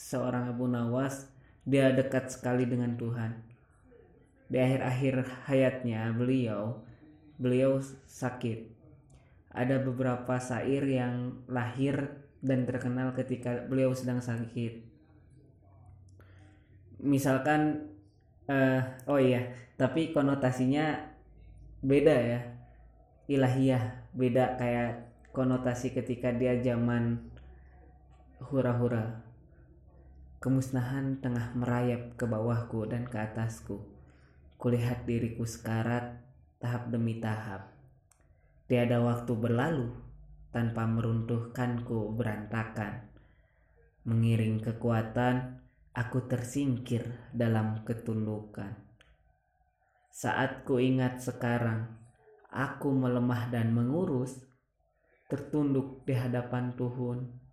seorang 0.00 0.48
Abu 0.56 0.64
Nawas 0.64 1.28
dia 1.68 1.92
dekat 1.92 2.32
sekali 2.32 2.64
dengan 2.64 2.96
Tuhan. 2.96 3.36
Di 4.48 4.56
akhir-akhir 4.56 5.44
hayatnya 5.44 6.16
beliau 6.16 6.80
beliau 7.36 7.84
sakit. 8.08 8.72
Ada 9.52 9.84
beberapa 9.84 10.40
syair 10.40 10.84
yang 10.88 11.44
lahir 11.48 12.24
dan 12.40 12.64
terkenal 12.64 13.12
ketika 13.12 13.68
beliau 13.68 13.92
sedang 13.92 14.24
sakit. 14.24 14.84
Misalkan 17.04 17.92
uh, 18.48 18.80
oh 19.04 19.20
iya 19.20 19.52
tapi 19.76 20.16
konotasinya 20.16 21.12
beda 21.84 22.16
ya. 22.16 22.40
Ilahiyah 23.26 24.06
beda 24.14 24.54
kayak 24.54 25.10
konotasi 25.34 25.90
ketika 25.92 26.30
dia 26.30 26.56
zaman 26.62 27.35
hura-hura 28.40 29.26
kemusnahan 30.46 31.18
tengah 31.18 31.56
merayap 31.56 32.14
ke 32.14 32.22
bawahku 32.22 32.86
dan 32.86 33.08
ke 33.08 33.18
atasku. 33.18 33.82
Kulihat 34.56 35.04
diriku 35.04 35.42
sekarat 35.42 36.22
tahap 36.62 36.88
demi 36.88 37.18
tahap. 37.18 37.74
Tiada 38.70 39.02
waktu 39.02 39.32
berlalu 39.34 39.90
tanpa 40.54 40.86
meruntuhkanku 40.86 42.14
berantakan. 42.14 43.10
Mengiring 44.06 44.62
kekuatan 44.62 45.60
aku 45.92 46.30
tersingkir 46.30 47.10
dalam 47.34 47.82
ketundukan. 47.82 48.76
Saat 50.14 50.62
ku 50.62 50.78
ingat 50.80 51.20
sekarang 51.20 51.90
aku 52.48 52.94
melemah 52.94 53.50
dan 53.50 53.74
mengurus 53.74 54.46
tertunduk 55.26 56.06
di 56.06 56.14
hadapan 56.14 56.72
Tuhan 56.78 57.45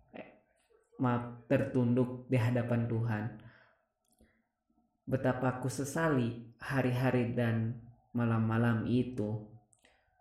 maaf 0.98 1.46
tertunduk 1.50 2.26
di 2.30 2.38
hadapan 2.38 2.86
Tuhan. 2.86 3.24
Betapa 5.04 5.58
aku 5.60 5.68
sesali 5.68 6.54
hari-hari 6.62 7.36
dan 7.36 7.76
malam-malam 8.16 8.88
itu 8.88 9.44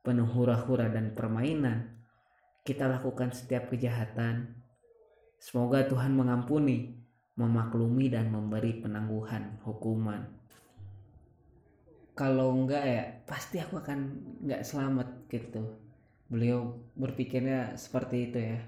penuh 0.04 0.28
hura-hura 0.28 0.92
dan 0.92 1.16
permainan 1.16 1.94
kita 2.68 2.88
lakukan 2.92 3.32
setiap 3.32 3.72
kejahatan. 3.72 4.60
Semoga 5.40 5.88
Tuhan 5.88 6.16
mengampuni 6.16 7.00
memaklumi 7.34 8.14
dan 8.14 8.30
memberi 8.30 8.84
penangguhan 8.84 9.58
hukuman. 9.66 10.22
Kalau 12.14 12.54
enggak 12.54 12.84
ya 12.86 13.04
pasti 13.26 13.58
aku 13.58 13.82
akan 13.82 14.00
enggak 14.46 14.62
selamat 14.62 15.08
gitu. 15.34 15.64
Beliau 16.30 16.78
berpikirnya 16.94 17.74
seperti 17.74 18.30
itu 18.30 18.38
ya. 18.38 18.60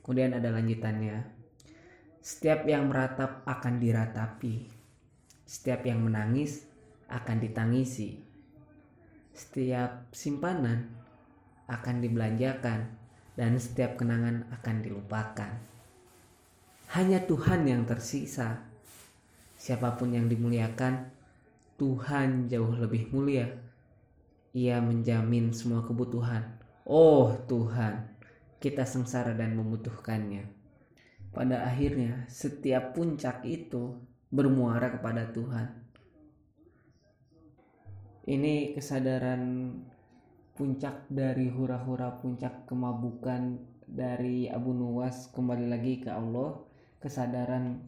Kemudian 0.00 0.32
ada 0.36 0.48
lanjutannya 0.52 1.33
setiap 2.24 2.64
yang 2.64 2.88
meratap 2.88 3.44
akan 3.44 3.76
diratapi. 3.76 4.64
Setiap 5.44 5.84
yang 5.84 6.00
menangis 6.00 6.64
akan 7.12 7.36
ditangisi. 7.36 8.16
Setiap 9.36 10.08
simpanan 10.08 10.88
akan 11.68 12.00
dibelanjakan 12.00 12.96
dan 13.36 13.60
setiap 13.60 14.00
kenangan 14.00 14.48
akan 14.56 14.76
dilupakan. 14.80 15.52
Hanya 16.96 17.20
Tuhan 17.28 17.68
yang 17.68 17.84
tersisa. 17.84 18.72
Siapa 19.60 19.92
pun 20.00 20.16
yang 20.16 20.24
dimuliakan 20.24 21.12
Tuhan 21.76 22.48
jauh 22.48 22.72
lebih 22.72 23.12
mulia. 23.12 23.52
Ia 24.56 24.80
menjamin 24.80 25.52
semua 25.52 25.84
kebutuhan. 25.84 26.56
Oh 26.88 27.36
Tuhan, 27.44 28.16
kita 28.64 28.88
sengsara 28.88 29.36
dan 29.36 29.60
membutuhkannya. 29.60 30.63
Pada 31.34 31.66
akhirnya, 31.66 32.22
setiap 32.30 32.94
puncak 32.94 33.42
itu 33.42 33.98
bermuara 34.30 34.94
kepada 34.94 35.34
Tuhan. 35.34 35.66
Ini 38.24 38.72
kesadaran 38.78 39.74
puncak 40.54 41.10
dari 41.10 41.50
hura-hura 41.50 42.14
puncak 42.22 42.70
kemabukan 42.70 43.58
dari 43.82 44.46
Abu 44.46 44.70
Nuwas 44.70 45.28
kembali 45.34 45.66
lagi 45.66 46.00
ke 46.00 46.14
Allah. 46.14 46.62
Kesadaran 47.02 47.82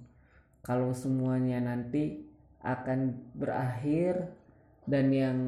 kalau 0.66 0.90
semuanya 0.90 1.62
nanti 1.62 2.26
akan 2.66 3.30
berakhir 3.38 4.34
dan 4.90 5.14
yang 5.14 5.38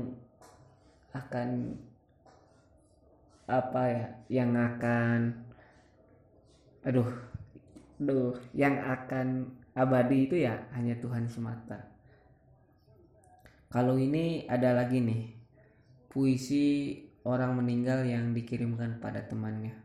akan 1.11 1.75
apa 3.49 3.83
ya 3.91 4.07
yang 4.31 4.53
akan 4.55 5.43
aduh 6.85 7.09
aduh 7.99 8.39
yang 8.55 8.79
akan 8.79 9.51
abadi 9.75 10.31
itu 10.31 10.37
ya 10.43 10.67
hanya 10.75 10.95
Tuhan 10.99 11.27
semata. 11.27 11.91
Kalau 13.69 14.01
ini 14.01 14.49
ada 14.49 14.73
lagi 14.73 15.03
nih 15.03 15.37
puisi 16.09 16.97
orang 17.29 17.61
meninggal 17.61 18.07
yang 18.09 18.33
dikirimkan 18.33 18.97
pada 18.99 19.21
temannya. 19.29 19.77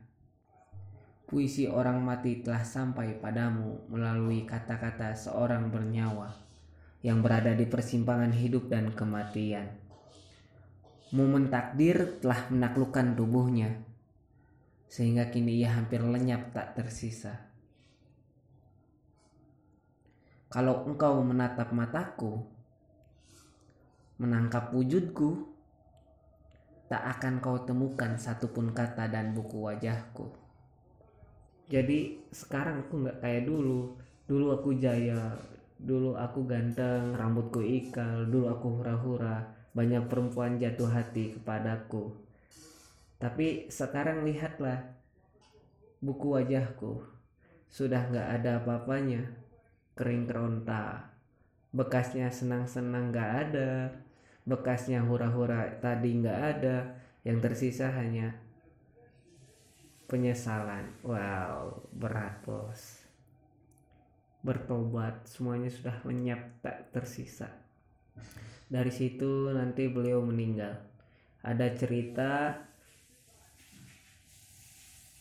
Puisi 1.28 1.66
orang 1.66 2.00
mati 2.00 2.46
telah 2.46 2.62
sampai 2.62 3.18
padamu 3.18 3.90
melalui 3.90 4.46
kata-kata 4.46 5.18
seorang 5.18 5.74
bernyawa 5.74 6.32
yang 7.04 7.20
berada 7.20 7.52
di 7.52 7.68
persimpangan 7.68 8.32
hidup 8.32 8.72
dan 8.72 8.96
kematian. 8.96 9.68
Momen 11.12 11.52
takdir 11.52 12.22
telah 12.24 12.50
menaklukkan 12.50 13.14
tubuhnya, 13.20 13.84
sehingga 14.88 15.30
kini 15.30 15.62
ia 15.62 15.76
hampir 15.76 16.02
lenyap 16.02 16.56
tak 16.56 16.74
tersisa. 16.80 17.53
Kalau 20.54 20.86
engkau 20.86 21.26
menatap 21.26 21.74
mataku, 21.74 22.46
menangkap 24.22 24.70
wujudku, 24.70 25.50
tak 26.86 27.02
akan 27.18 27.42
kau 27.42 27.58
temukan 27.66 28.14
satupun 28.22 28.70
kata 28.70 29.10
dan 29.10 29.34
buku 29.34 29.66
wajahku. 29.66 30.30
Jadi 31.74 32.22
sekarang 32.30 32.86
aku 32.86 33.02
nggak 33.02 33.18
kayak 33.18 33.50
dulu. 33.50 33.98
Dulu 34.30 34.46
aku 34.54 34.78
jaya, 34.78 35.34
dulu 35.82 36.14
aku 36.14 36.46
ganteng, 36.46 37.18
rambutku 37.18 37.66
ikal, 37.66 38.30
dulu 38.30 38.54
aku 38.54 38.68
hura-hura 38.78 39.50
banyak 39.74 40.06
perempuan 40.06 40.62
jatuh 40.62 40.86
hati 40.86 41.34
kepadaku. 41.34 42.14
Tapi 43.18 43.74
sekarang 43.74 44.22
lihatlah 44.22 44.86
buku 45.98 46.38
wajahku 46.38 47.02
sudah 47.74 48.06
nggak 48.06 48.28
ada 48.38 48.62
apa-apanya, 48.62 49.34
kering 49.94 50.30
keronta. 50.30 51.10
Bekasnya 51.74 52.30
senang-senang 52.30 53.10
nggak 53.10 53.32
ada, 53.50 53.90
bekasnya 54.46 55.02
hura-hura 55.02 55.78
tadi 55.82 56.22
nggak 56.22 56.40
ada, 56.58 56.98
yang 57.26 57.42
tersisa 57.42 57.90
hanya 57.94 58.38
penyesalan. 60.06 60.94
Wow, 61.02 61.90
berat 61.94 62.46
bos. 62.46 63.02
Bertobat, 64.46 65.26
semuanya 65.26 65.72
sudah 65.72 65.98
lenyap 66.06 66.62
tak 66.62 66.92
tersisa 66.94 67.64
dari 68.74 68.90
situ 68.90 69.54
nanti 69.54 69.86
beliau 69.86 70.26
meninggal 70.26 70.74
ada 71.46 71.68
cerita 71.78 72.58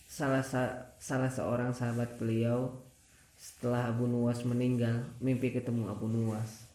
salah 0.08 0.44
salah 0.96 1.30
seorang 1.32 1.76
sahabat 1.76 2.16
beliau 2.16 2.72
setelah 3.42 3.90
Abu 3.90 4.06
Nuwas 4.06 4.46
meninggal 4.46 5.02
mimpi 5.18 5.50
ketemu 5.50 5.90
Abu 5.90 6.06
Nuwas. 6.06 6.70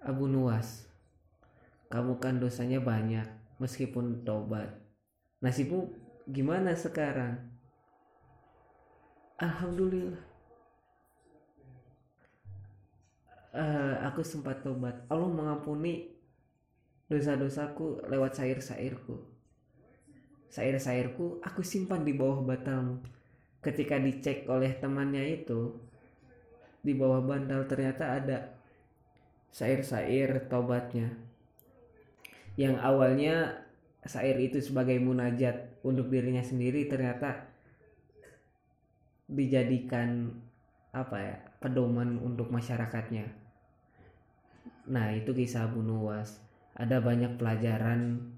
Abu 0.00 0.24
Nuwas 0.24 0.88
kamu 1.92 2.16
kan 2.16 2.40
dosanya 2.40 2.80
banyak 2.80 3.28
meskipun 3.60 4.24
tobat 4.24 4.72
nasibmu 5.44 5.92
gimana 6.24 6.72
sekarang? 6.72 7.36
Alhamdulillah. 9.36 10.24
Uh, 13.54 14.00
aku 14.00 14.24
sempat 14.24 14.64
tobat 14.64 14.96
Allah 15.12 15.28
mengampuni 15.28 16.16
dosa-dosaku 17.12 18.08
lewat 18.08 18.32
sair-sairku. 18.40 19.20
Sair-sairku 20.48 21.44
aku 21.44 21.60
simpan 21.60 22.00
di 22.00 22.16
bawah 22.16 22.40
batalmu 22.40 23.04
ketika 23.64 23.96
dicek 23.96 24.44
oleh 24.46 24.76
temannya 24.76 25.42
itu 25.42 25.72
di 26.84 26.92
bawah 26.92 27.24
bantal 27.24 27.64
ternyata 27.64 28.20
ada 28.20 28.38
sair-sair 29.48 30.46
tobatnya 30.52 31.16
yang 32.60 32.76
awalnya 32.78 33.64
sair 34.04 34.36
itu 34.36 34.60
sebagai 34.60 35.00
munajat 35.00 35.80
untuk 35.80 36.12
dirinya 36.12 36.44
sendiri 36.44 36.86
ternyata 36.86 37.48
dijadikan 39.24 40.28
apa 40.94 41.16
ya 41.18 41.36
pedoman 41.58 42.20
untuk 42.22 42.52
masyarakatnya. 42.52 43.26
Nah 44.92 45.16
itu 45.16 45.32
kisah 45.32 45.66
Abu 45.66 45.80
Nuwas. 45.80 46.38
Ada 46.76 47.00
banyak 47.00 47.40
pelajaran 47.40 48.30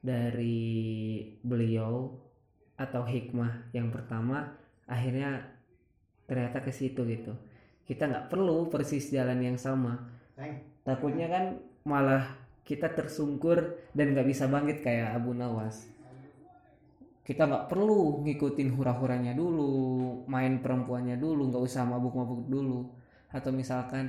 dari 0.00 1.20
beliau 1.44 2.10
atau 2.74 3.06
hikmah 3.06 3.70
yang 3.70 3.94
pertama 3.94 4.50
akhirnya 4.90 5.46
ternyata 6.24 6.60
ke 6.64 6.72
situ 6.72 7.04
gitu. 7.06 7.32
Kita 7.84 8.08
nggak 8.08 8.32
perlu 8.32 8.72
persis 8.72 9.12
jalan 9.12 9.40
yang 9.44 9.58
sama. 9.60 10.08
Takutnya 10.82 11.28
kan 11.28 11.44
malah 11.84 12.24
kita 12.64 12.88
tersungkur 12.96 13.76
dan 13.92 14.16
nggak 14.16 14.28
bisa 14.28 14.48
bangkit 14.48 14.80
kayak 14.80 15.20
Abu 15.20 15.36
Nawas. 15.36 15.84
Kita 17.24 17.44
nggak 17.48 17.68
perlu 17.72 18.24
ngikutin 18.24 18.72
hura-huranya 18.72 19.32
dulu 19.36 20.24
main 20.28 20.60
perempuannya 20.60 21.16
dulu 21.16 21.52
nggak 21.52 21.64
usah 21.64 21.84
mabuk-mabuk 21.84 22.48
dulu. 22.48 22.88
Atau 23.28 23.52
misalkan 23.52 24.08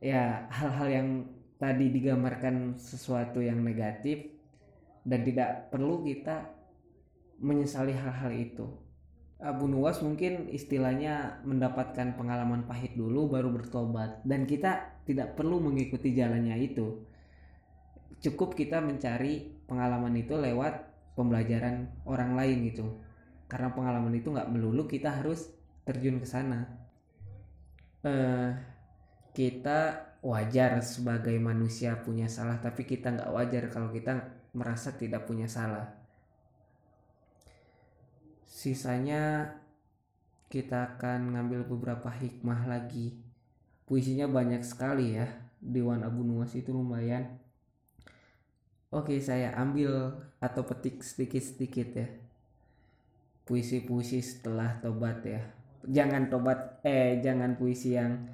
ya 0.00 0.44
hal-hal 0.52 0.88
yang 0.92 1.08
tadi 1.56 1.88
digambarkan 1.88 2.76
sesuatu 2.76 3.40
yang 3.40 3.64
negatif 3.64 4.28
dan 5.08 5.24
tidak 5.24 5.72
perlu 5.72 6.04
kita 6.04 6.55
menyesali 7.40 7.92
hal-hal 7.92 8.32
itu. 8.32 8.66
Abu 9.36 9.68
Nuwas 9.68 10.00
mungkin 10.00 10.48
istilahnya 10.48 11.44
mendapatkan 11.44 12.16
pengalaman 12.16 12.64
pahit 12.64 12.96
dulu 12.96 13.28
baru 13.28 13.52
bertobat. 13.52 14.24
Dan 14.24 14.48
kita 14.48 15.04
tidak 15.04 15.36
perlu 15.36 15.60
mengikuti 15.60 16.16
jalannya 16.16 16.56
itu. 16.56 17.04
Cukup 18.24 18.56
kita 18.56 18.80
mencari 18.80 19.60
pengalaman 19.68 20.16
itu 20.16 20.40
lewat 20.40 20.88
pembelajaran 21.20 21.92
orang 22.08 22.32
lain 22.32 22.72
gitu. 22.72 22.86
Karena 23.44 23.76
pengalaman 23.76 24.16
itu 24.16 24.32
nggak 24.32 24.48
melulu 24.48 24.88
kita 24.88 25.20
harus 25.20 25.52
terjun 25.84 26.16
ke 26.16 26.26
sana. 26.26 26.64
Uh, 28.00 28.56
kita 29.36 30.06
wajar 30.24 30.80
sebagai 30.80 31.36
manusia 31.36 32.00
punya 32.00 32.26
salah 32.26 32.56
tapi 32.58 32.88
kita 32.88 33.12
nggak 33.12 33.30
wajar 33.30 33.68
kalau 33.68 33.92
kita 33.92 34.26
merasa 34.56 34.96
tidak 34.96 35.28
punya 35.28 35.46
salah 35.46 36.05
sisanya 38.56 39.52
kita 40.48 40.96
akan 40.96 41.36
ngambil 41.36 41.68
beberapa 41.68 42.08
hikmah 42.08 42.64
lagi. 42.64 43.12
Puisinya 43.84 44.24
banyak 44.24 44.64
sekali 44.64 45.12
ya. 45.12 45.28
Dewan 45.60 46.00
Abu 46.00 46.24
Nuwas 46.24 46.56
itu 46.56 46.72
lumayan. 46.72 47.36
Oke 48.88 49.20
saya 49.20 49.52
ambil 49.60 50.16
atau 50.40 50.64
petik 50.64 51.04
sedikit-sedikit 51.04 51.88
ya. 51.92 52.08
Puisi-puisi 53.44 54.24
setelah 54.24 54.80
tobat 54.80 55.20
ya. 55.28 55.44
Jangan 55.84 56.32
tobat 56.32 56.80
eh 56.80 57.20
jangan 57.20 57.60
puisi 57.60 57.92
yang 57.92 58.24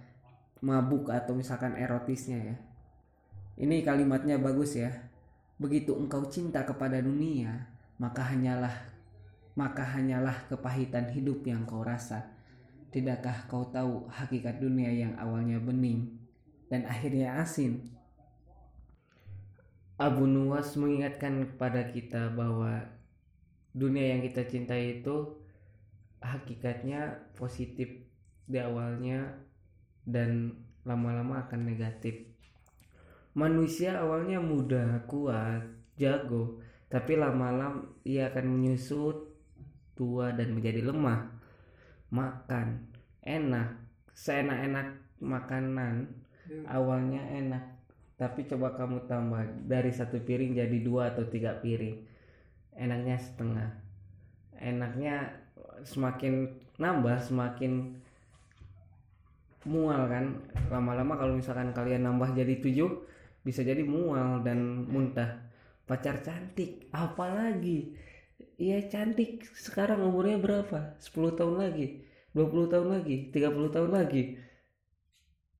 mabuk 0.63 1.11
atau 1.11 1.35
misalkan 1.35 1.75
erotisnya 1.75 2.39
ya. 2.39 2.57
Ini 3.59 3.83
kalimatnya 3.83 4.39
bagus 4.39 4.79
ya. 4.79 4.95
Begitu 5.59 5.99
engkau 5.99 6.23
cinta 6.31 6.63
kepada 6.63 7.03
dunia 7.03 7.67
maka 7.99 8.23
hanyalah 8.31 8.92
maka 9.53 9.85
hanyalah 9.85 10.49
kepahitan 10.49 11.13
hidup 11.13 11.45
yang 11.45 11.69
kau 11.69 11.85
rasa. 11.85 12.33
Tidakkah 12.93 13.49
kau 13.49 13.69
tahu 13.73 14.09
hakikat 14.09 14.61
dunia 14.61 14.93
yang 14.93 15.17
awalnya 15.17 15.57
bening 15.61 16.21
dan 16.69 16.85
akhirnya 16.85 17.41
asin? 17.41 17.93
Abu 19.97 20.29
Nuwas 20.29 20.77
mengingatkan 20.77 21.47
kepada 21.55 21.89
kita 21.89 22.33
bahwa 22.33 22.85
dunia 23.73 24.17
yang 24.17 24.21
kita 24.25 24.45
cintai 24.45 25.01
itu 25.01 25.41
hakikatnya 26.21 27.33
positif 27.37 27.89
di 28.45 28.59
awalnya 28.61 29.41
dan 30.05 30.59
lama-lama 30.83 31.47
akan 31.47 31.61
negatif. 31.65 32.29
Manusia 33.33 33.97
awalnya 34.03 34.43
muda, 34.43 35.01
kuat, 35.09 35.65
jago, 35.97 36.61
tapi 36.93 37.17
lama-lama 37.17 37.89
ia 38.05 38.29
akan 38.29 38.59
menyusut 38.59 39.32
tua 40.03 40.35
dan 40.35 40.51
menjadi 40.51 40.83
lemah. 40.83 41.31
Makan. 42.11 42.91
Enak. 43.23 43.79
Seenak-enak 44.11 44.99
makanan 45.23 46.11
hmm. 46.51 46.67
awalnya 46.67 47.23
enak. 47.31 47.63
Tapi 48.19 48.51
coba 48.51 48.75
kamu 48.75 49.07
tambah 49.07 49.47
dari 49.67 49.95
satu 49.95 50.19
piring 50.19 50.59
jadi 50.59 50.79
dua 50.83 51.15
atau 51.15 51.23
tiga 51.31 51.55
piring. 51.63 52.03
Enaknya 52.75 53.17
setengah. 53.23 53.71
Enaknya 54.59 55.39
semakin 55.87 56.51
nambah 56.83 57.23
semakin 57.23 57.95
mual 59.67 60.11
kan. 60.11 60.43
Lama-lama 60.71 61.15
kalau 61.15 61.39
misalkan 61.39 61.71
kalian 61.71 62.03
nambah 62.03 62.35
jadi 62.35 62.59
tujuh 62.59 62.91
bisa 63.47 63.63
jadi 63.63 63.83
mual 63.87 64.43
dan 64.43 64.87
muntah. 64.87 65.47
Pacar 65.87 66.23
cantik. 66.23 66.91
Apalagi 66.95 67.95
iya 68.59 68.79
cantik. 68.89 69.47
Sekarang 69.57 70.05
umurnya 70.05 70.41
berapa? 70.41 70.97
10 71.01 71.39
tahun 71.39 71.57
lagi. 71.61 71.87
20 72.33 72.73
tahun 72.73 72.89
lagi. 72.89 73.17
30 73.33 73.75
tahun 73.75 73.91
lagi. 73.93 74.23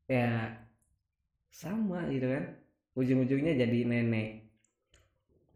Ya 0.09 0.57
sama 1.53 2.09
gitu 2.09 2.29
kan. 2.33 2.45
Ujung-ujungnya 2.97 3.57
jadi 3.57 3.79
nenek. 3.89 4.49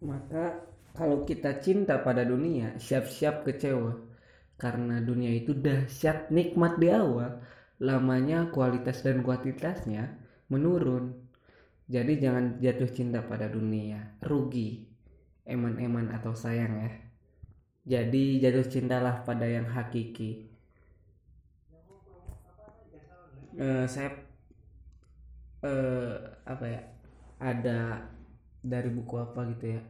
Maka 0.04 0.64
kalau 0.96 1.24
kita 1.24 1.60
cinta 1.60 2.00
pada 2.00 2.24
dunia 2.24 2.76
siap-siap 2.76 3.44
kecewa. 3.44 3.96
Karena 4.56 5.04
dunia 5.04 5.36
itu 5.36 5.52
dahsyat 5.52 6.32
nikmat 6.32 6.80
di 6.80 6.88
awal. 6.88 7.44
Lamanya 7.76 8.48
kualitas 8.52 9.04
dan 9.04 9.20
kuantitasnya 9.20 10.16
menurun. 10.48 11.12
Jadi 11.86 12.18
jangan 12.18 12.58
jatuh 12.58 12.88
cinta 12.88 13.20
pada 13.20 13.52
dunia. 13.52 14.16
Rugi. 14.24 14.88
Eman-eman 15.46 16.10
atau 16.10 16.34
sayang 16.34 16.74
ya 16.82 17.05
jadi 17.86 18.42
jatuh 18.42 18.66
cintalah 18.66 19.22
pada 19.22 19.46
yang 19.46 19.70
hakiki. 19.70 20.50
Uh, 23.56 23.86
saya 23.88 24.12
uh, 25.64 26.18
apa 26.44 26.64
ya 26.66 26.82
ada 27.38 28.04
dari 28.58 28.90
buku 28.90 29.14
apa 29.22 29.46
gitu 29.54 29.78
ya. 29.78 29.80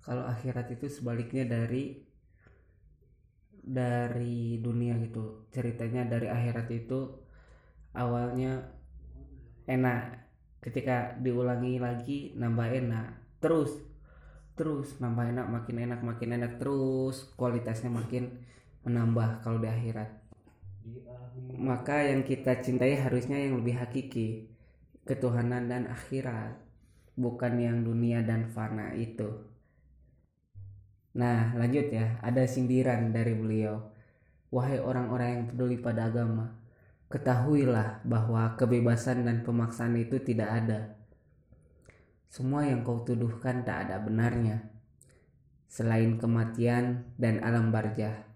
Kalau 0.00 0.24
akhirat 0.24 0.72
itu 0.72 0.88
sebaliknya 0.88 1.44
dari 1.44 2.00
dari 3.60 4.56
dunia 4.64 4.96
gitu. 5.04 5.44
Ceritanya 5.52 6.08
dari 6.08 6.32
akhirat 6.32 6.66
itu 6.72 7.12
awalnya 7.92 8.72
enak. 9.68 10.24
Ketika 10.64 11.20
diulangi 11.20 11.76
lagi 11.76 12.32
nambah 12.40 12.72
enak 12.72 13.08
terus 13.44 13.93
terus 14.54 15.02
nambah 15.02 15.34
enak 15.34 15.46
makin 15.50 15.76
enak 15.82 16.00
makin 16.06 16.38
enak 16.38 16.62
terus 16.62 17.26
kualitasnya 17.34 17.90
makin 17.90 18.30
menambah 18.86 19.42
kalau 19.42 19.58
di 19.58 19.66
akhirat. 19.66 20.10
Maka 21.58 22.06
yang 22.06 22.22
kita 22.22 22.62
cintai 22.62 22.94
harusnya 22.94 23.40
yang 23.40 23.58
lebih 23.58 23.74
hakiki 23.80 24.46
ketuhanan 25.02 25.66
dan 25.66 25.90
akhirat 25.90 26.54
bukan 27.18 27.54
yang 27.58 27.82
dunia 27.82 28.22
dan 28.22 28.46
fana 28.50 28.94
itu. 28.94 29.26
Nah 31.18 31.54
lanjut 31.58 31.90
ya 31.90 32.18
ada 32.22 32.46
sindiran 32.46 33.10
dari 33.10 33.34
beliau. 33.34 33.90
Wahai 34.54 34.78
orang-orang 34.78 35.28
yang 35.34 35.44
peduli 35.50 35.82
pada 35.82 36.06
agama 36.06 36.64
ketahuilah 37.14 38.02
bahwa 38.02 38.58
kebebasan 38.58 39.22
dan 39.22 39.46
pemaksaan 39.46 39.94
itu 39.94 40.18
tidak 40.18 40.50
ada 40.50 40.93
semua 42.34 42.66
yang 42.66 42.82
kau 42.82 43.06
tuduhkan 43.06 43.62
tak 43.62 43.86
ada 43.86 44.02
benarnya, 44.02 44.58
selain 45.70 46.18
kematian 46.18 47.14
dan 47.14 47.38
alam 47.38 47.70
barjah. 47.70 48.26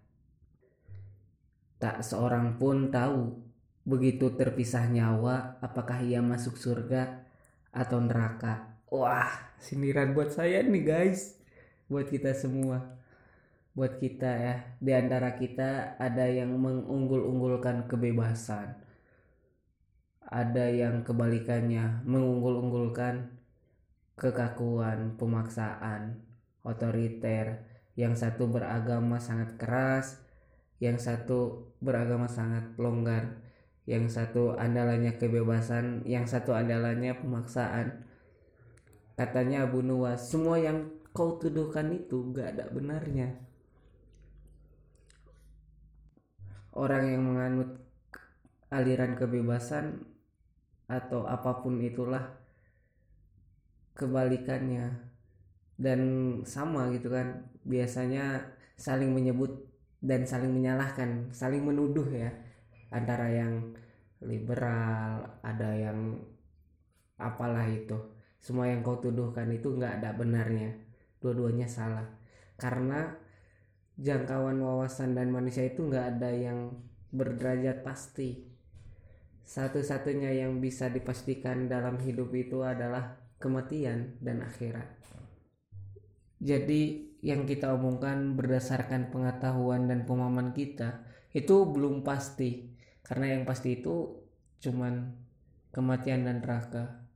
Tak 1.83 2.07
seorang 2.07 2.63
pun 2.63 2.95
tahu 2.95 3.43
begitu 3.83 4.31
terpisah 4.39 4.87
nyawa 4.87 5.59
apakah 5.59 5.99
ia 5.99 6.23
masuk 6.23 6.55
surga 6.55 7.27
atau 7.75 7.99
neraka. 7.99 8.79
Wah, 8.87 9.35
sindiran 9.59 10.15
buat 10.15 10.31
saya 10.31 10.63
nih 10.63 10.85
guys, 10.87 11.35
buat 11.91 12.07
kita 12.07 12.39
semua. 12.39 13.03
Buat 13.75 13.99
kita 13.99 14.31
ya, 14.31 14.55
di 14.79 14.95
antara 14.95 15.35
kita 15.35 15.99
ada 15.99 16.23
yang 16.31 16.55
mengunggul-unggulkan 16.55 17.91
kebebasan. 17.91 18.79
Ada 20.23 20.71
yang 20.71 21.03
kebalikannya 21.03 22.07
mengunggul-unggulkan 22.07 23.38
kekakuan, 24.19 25.15
pemaksaan, 25.15 26.19
otoriter, 26.67 27.65
yang 27.95 28.19
satu 28.19 28.51
beragama 28.51 29.23
sangat 29.23 29.55
keras, 29.59 30.19
yang 30.79 30.99
satu 30.99 31.71
beragama 31.83 32.27
sangat 32.31 32.75
longgar, 32.79 33.43
yang 33.87 34.07
satu 34.07 34.55
andalannya 34.55 35.19
kebebasan, 35.19 36.07
yang 36.07 36.27
satu 36.27 36.55
andalannya 36.55 37.17
pemaksaan. 37.19 38.07
Katanya 39.19 39.67
Abu 39.67 39.83
Nuwas, 39.83 40.31
semua 40.31 40.63
yang 40.63 40.95
kau 41.11 41.35
tuduhkan 41.43 41.91
itu 41.91 42.31
gak 42.31 42.55
ada 42.55 42.71
benarnya. 42.71 43.35
Orang 46.71 47.11
yang 47.11 47.27
menganut 47.27 47.83
aliran 48.71 49.19
kebebasan 49.19 50.07
atau 50.87 51.27
apa 51.27 51.59
pun 51.59 51.83
itulah 51.83 52.38
kebalikannya. 53.99 55.11
Dan 55.79 56.01
sama 56.47 56.91
gitu 56.95 57.11
kan 57.11 57.51
biasanya 57.67 58.55
saling 58.79 59.11
menyebut 59.11 59.67
dan 59.99 60.23
saling 60.23 60.55
menyalahkan 60.55 61.35
saling 61.35 61.67
menuduh 61.67 62.07
ya. 62.09 62.31
Antara 62.95 63.29
yang 63.29 63.75
liberal 64.23 65.43
ada 65.43 65.71
yang 65.75 66.19
apalah 67.19 67.67
itu. 67.67 67.99
Semua 68.39 68.71
yang 68.71 68.87
kau 68.87 69.03
tuduhkan 69.03 69.51
itu 69.51 69.75
nggak 69.75 70.03
ada 70.03 70.15
benarnya. 70.15 70.79
Dua-duanya 71.19 71.67
salah. 71.67 72.07
Karena 72.55 73.11
jangkauan 73.99 74.63
wawasan 74.63 75.19
dan 75.19 75.35
manusia 75.35 75.67
itu 75.67 75.83
nggak 75.83 76.07
ada 76.17 76.31
yang 76.31 76.71
berderajat 77.11 77.83
pasti. 77.83 78.47
Satu-satunya 79.43 80.39
yang 80.39 80.63
bisa 80.63 80.87
dipastikan 80.93 81.67
dalam 81.67 81.99
hidup 81.99 82.31
itu 82.37 82.63
adalah 82.63 83.28
kematian 83.39 84.19
dan 84.19 84.43
akhirat. 84.43 84.87
jadi 86.39 87.09
yang 87.19 87.51
kita 87.51 87.75
omongkan 87.75 88.39
berdasarkan 88.39 89.11
pengetahuan 89.11 89.91
dan 89.91 90.07
pemahaman 90.07 90.55
kita 90.55 91.03
itu 91.35 91.67
belum 91.67 92.07
pasti. 92.07 92.71
Karena 93.03 93.35
yang 93.35 93.43
pasti 93.43 93.81
itu 93.81 94.23
cuman 94.63 95.19
kematian 95.75 96.29
dan 96.29 96.39
neraka. 96.39 97.09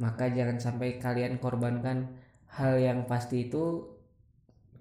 Maka 0.00 0.30
jangan 0.32 0.62
sampai 0.62 0.96
kalian 0.96 1.36
korbankan 1.42 2.16
hal 2.48 2.80
yang 2.80 3.04
pasti 3.04 3.50
itu 3.50 3.84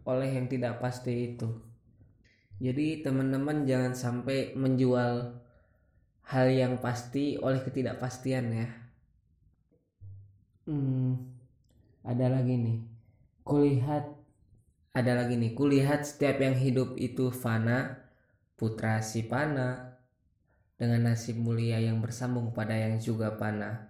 oleh 0.08 0.30
yang 0.32 0.48
tidak 0.48 0.80
pasti 0.80 1.36
itu. 1.36 1.50
Jadi 2.64 3.04
teman-teman 3.04 3.68
jangan 3.68 3.94
sampai 3.94 4.56
menjual 4.56 5.44
hal 6.32 6.48
yang 6.48 6.80
pasti 6.80 7.36
oleh 7.36 7.60
ketidakpastian 7.60 8.46
ya 8.56 8.87
hmm, 10.68 11.12
ada 12.04 12.28
lagi 12.28 12.54
nih. 12.60 12.80
Kulihat 13.48 14.06
ada 14.94 15.12
lagi 15.16 15.40
nih. 15.40 15.56
Kulihat 15.56 16.04
setiap 16.04 16.44
yang 16.44 16.54
hidup 16.60 17.00
itu 17.00 17.32
fana 17.32 18.04
putra 18.60 19.00
si 19.00 19.24
pana 19.26 19.98
dengan 20.78 21.10
nasib 21.10 21.40
mulia 21.40 21.82
yang 21.82 22.04
bersambung 22.04 22.54
pada 22.54 22.78
yang 22.78 23.02
juga 23.02 23.34
pana 23.34 23.90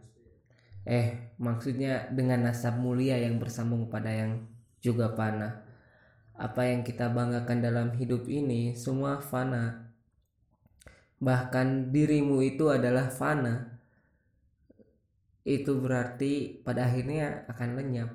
eh 0.87 1.35
maksudnya 1.35 2.07
dengan 2.15 2.47
nasab 2.47 2.79
mulia 2.79 3.19
yang 3.19 3.43
bersambung 3.43 3.91
pada 3.91 4.07
yang 4.07 4.47
juga 4.79 5.11
pana 5.11 5.67
apa 6.37 6.63
yang 6.63 6.87
kita 6.87 7.11
banggakan 7.11 7.59
dalam 7.59 7.87
hidup 7.97 8.29
ini 8.29 8.77
semua 8.77 9.17
fana. 9.19 9.89
Bahkan 11.17 11.89
dirimu 11.89 12.45
itu 12.45 12.69
adalah 12.69 13.09
fana 13.09 13.76
itu 15.47 15.79
berarti 15.79 16.60
pada 16.60 16.91
akhirnya 16.91 17.47
akan 17.47 17.69
lenyap. 17.79 18.12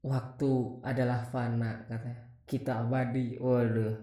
Waktu 0.00 0.52
adalah 0.80 1.28
fana 1.28 1.84
katanya 1.84 2.24
kita 2.48 2.80
abadi. 2.80 3.36
Waduh. 3.36 4.00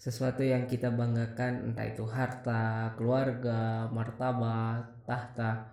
Sesuatu 0.00 0.40
yang 0.40 0.64
kita 0.64 0.88
banggakan 0.90 1.70
entah 1.70 1.86
itu 1.86 2.08
harta 2.08 2.90
keluarga 2.96 3.86
martabat 3.92 5.04
tahta 5.06 5.70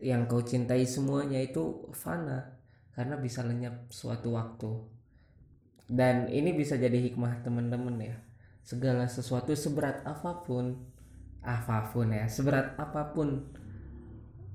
yang 0.00 0.24
kau 0.24 0.40
cintai 0.40 0.88
semuanya 0.88 1.36
itu 1.42 1.92
fana 1.92 2.56
karena 2.94 3.18
bisa 3.18 3.42
lenyap 3.42 3.90
suatu 3.90 4.38
waktu. 4.38 4.72
Dan 5.90 6.30
ini 6.30 6.54
bisa 6.54 6.78
jadi 6.78 6.96
hikmah 6.96 7.42
teman-teman 7.44 7.98
ya. 8.00 8.16
Segala 8.62 9.10
sesuatu 9.10 9.52
seberat 9.52 10.06
apa 10.06 10.46
pun 10.46 10.91
apa 11.42 11.90
pun 11.90 12.14
ya 12.14 12.30
seberat 12.30 12.78
apa 12.78 13.10
pun 13.10 13.50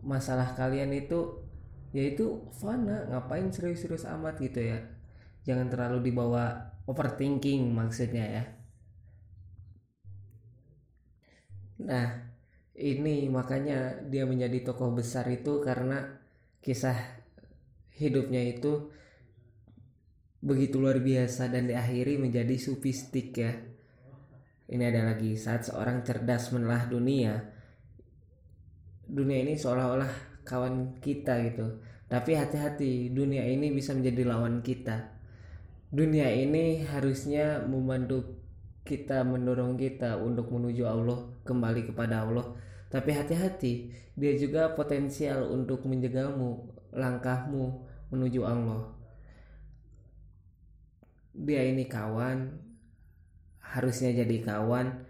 masalah 0.07 0.55
kalian 0.55 0.95
itu 0.95 1.43
yaitu 1.91 2.47
fana 2.55 3.07
ngapain 3.11 3.51
serius-serius 3.51 4.07
amat 4.07 4.39
gitu 4.39 4.59
ya. 4.59 4.79
Jangan 5.47 5.71
terlalu 5.71 6.11
dibawa 6.11 6.75
overthinking 6.87 7.71
maksudnya 7.71 8.25
ya. 8.27 8.43
Nah 11.83 12.07
ini 12.77 13.27
makanya 13.31 14.03
dia 14.05 14.23
menjadi 14.27 14.71
tokoh 14.71 14.93
besar 14.95 15.25
itu 15.31 15.63
karena 15.63 16.19
kisah 16.61 16.95
hidupnya 17.97 18.43
itu 18.43 18.91
begitu 20.37 20.77
luar 20.77 21.01
biasa 21.01 21.49
dan 21.49 21.65
diakhiri 21.65 22.21
menjadi 22.21 22.53
sufistik 22.61 23.33
ya 23.33 23.57
ini 24.67 24.83
ada 24.83 25.15
lagi 25.15 25.35
saat 25.39 25.63
seorang 25.67 26.03
cerdas 26.03 26.51
menelah 26.51 26.87
dunia 26.91 27.57
dunia 29.07 29.39
ini 29.47 29.55
seolah-olah 29.55 30.43
kawan 30.43 30.99
kita 30.99 31.39
gitu. 31.47 31.79
Tapi 32.07 32.39
hati-hati 32.39 33.11
dunia 33.11 33.43
ini 33.43 33.71
bisa 33.71 33.91
menjadi 33.91 34.27
lawan 34.27 34.63
kita. 34.63 35.15
Dunia 35.91 36.27
ini 36.31 36.83
harusnya 36.83 37.63
membantu 37.63 38.39
kita 38.87 39.27
mendorong 39.27 39.75
kita 39.75 40.15
untuk 40.19 40.51
menuju 40.51 40.87
Allah 40.87 41.19
kembali 41.43 41.91
kepada 41.91 42.23
Allah. 42.23 42.47
Tapi 42.87 43.11
hati-hati 43.11 43.91
dia 44.15 44.33
juga 44.39 44.71
potensial 44.71 45.51
untuk 45.51 45.83
menjegalmu 45.83 46.71
langkahmu 46.95 47.63
menuju 48.15 48.41
Allah. 48.47 48.87
Dia 51.35 51.67
ini 51.67 51.83
kawan 51.91 52.66
harusnya 53.73 54.23
jadi 54.23 54.37
kawan 54.43 55.07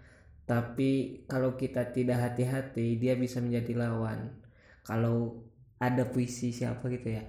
tapi 0.48 1.22
kalau 1.28 1.60
kita 1.60 1.92
tidak 1.92 2.24
hati-hati 2.24 2.96
dia 2.96 3.12
bisa 3.12 3.36
menjadi 3.44 3.84
lawan. 3.84 4.32
Kalau 4.80 5.44
ada 5.76 6.08
puisi 6.08 6.48
siapa 6.50 6.88
gitu 6.88 7.12
ya 7.12 7.22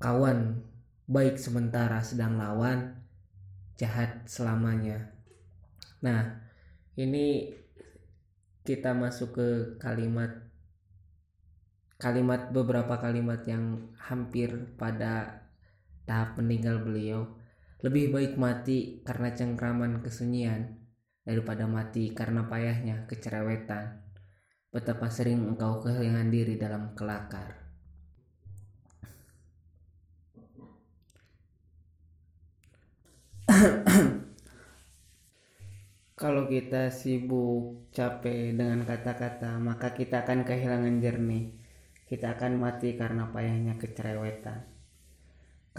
kawan 0.00 0.64
baik 1.04 1.36
sementara 1.36 2.00
sedang 2.00 2.40
lawan 2.40 2.96
jahat 3.76 4.24
selamanya. 4.24 5.12
Nah 6.00 6.40
ini 6.96 7.52
kita 8.64 8.96
masuk 8.96 9.36
ke 9.36 9.48
kalimat 9.82 10.30
kalimat 12.00 12.48
beberapa 12.48 12.96
kalimat 12.96 13.44
yang 13.44 13.92
hampir 14.00 14.72
pada 14.80 15.44
tahap 16.08 16.40
meninggal 16.40 16.80
beliau 16.80 17.28
lebih 17.80 18.12
baik 18.12 18.36
mati 18.36 19.00
karena 19.00 19.32
cengkraman 19.32 20.04
kesunyian 20.04 20.76
daripada 21.24 21.64
mati 21.64 22.12
karena 22.12 22.44
payahnya 22.44 23.08
kecerewetan 23.08 24.04
betapa 24.70 25.10
sering 25.10 25.42
engkau 25.50 25.82
kehilangan 25.82 26.30
diri 26.30 26.54
dalam 26.54 26.94
kelakar. 26.94 27.58
Kalau 36.20 36.46
kita 36.46 36.92
sibuk 36.94 37.90
capek 37.90 38.54
dengan 38.54 38.86
kata-kata, 38.86 39.58
maka 39.58 39.90
kita 39.90 40.22
akan 40.22 40.46
kehilangan 40.46 41.00
jernih. 41.02 41.58
Kita 42.06 42.38
akan 42.38 42.60
mati 42.60 42.94
karena 42.94 43.26
payahnya 43.32 43.74
kecerewetan. 43.80 44.69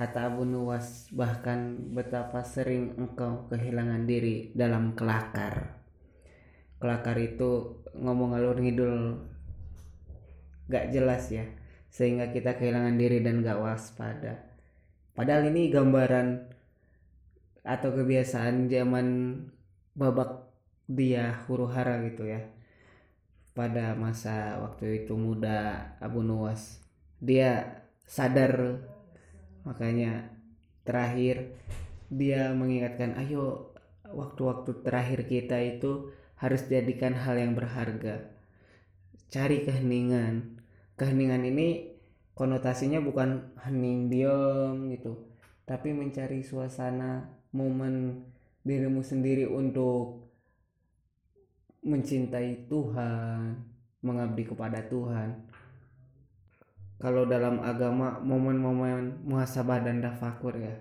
Kata 0.01 0.33
Abu 0.33 0.49
Nuwas, 0.49 1.13
bahkan 1.13 1.77
betapa 1.93 2.41
sering 2.41 2.97
engkau 2.97 3.45
kehilangan 3.53 4.09
diri 4.09 4.49
dalam 4.57 4.97
kelakar. 4.97 5.77
Kelakar 6.81 7.21
itu 7.21 7.85
ngomong 7.93 8.33
alur 8.33 8.57
ngidul. 8.57 9.21
Gak 10.73 10.89
jelas 10.89 11.29
ya 11.29 11.45
sehingga 11.91 12.31
kita 12.31 12.57
kehilangan 12.57 12.97
diri 12.97 13.21
dan 13.21 13.45
gak 13.45 13.61
waspada. 13.61 14.41
Padahal 15.13 15.51
ini 15.53 15.69
gambaran 15.69 16.49
atau 17.61 17.93
kebiasaan 17.93 18.71
zaman 18.71 19.37
babak 19.93 20.49
dia 20.89 21.45
huru 21.45 21.69
hara 21.69 22.01
gitu 22.07 22.25
ya. 22.25 22.41
Pada 23.53 23.93
masa 23.93 24.63
waktu 24.65 25.05
itu 25.05 25.13
muda 25.13 25.93
Abu 26.01 26.25
Nuwas 26.25 26.81
dia 27.21 27.83
sadar 28.07 28.81
makanya 29.61 30.31
terakhir 30.83 31.53
dia 32.11 32.51
mengingatkan 32.51 33.15
ayo 33.21 33.71
waktu-waktu 34.11 34.83
terakhir 34.83 35.25
kita 35.27 35.57
itu 35.61 36.11
harus 36.35 36.65
jadikan 36.67 37.13
hal 37.13 37.37
yang 37.37 37.53
berharga. 37.53 38.33
Cari 39.31 39.63
keheningan. 39.63 40.59
Keheningan 40.97 41.45
ini 41.47 41.95
konotasinya 42.35 42.99
bukan 42.99 43.55
hening 43.61 44.09
diam 44.09 44.89
gitu, 44.89 45.29
tapi 45.63 45.93
mencari 45.93 46.41
suasana 46.41 47.29
momen 47.53 48.25
dirimu 48.65 49.01
sendiri 49.05 49.45
untuk 49.49 50.29
mencintai 51.81 52.69
Tuhan, 52.69 53.57
mengabdi 54.05 54.43
kepada 54.45 54.85
Tuhan. 54.85 55.50
Kalau 57.01 57.25
dalam 57.25 57.65
agama 57.65 58.21
momen-momen 58.21 59.25
muhasabah 59.25 59.81
dan 59.81 60.05
dafakur 60.05 60.53
ya. 60.53 60.77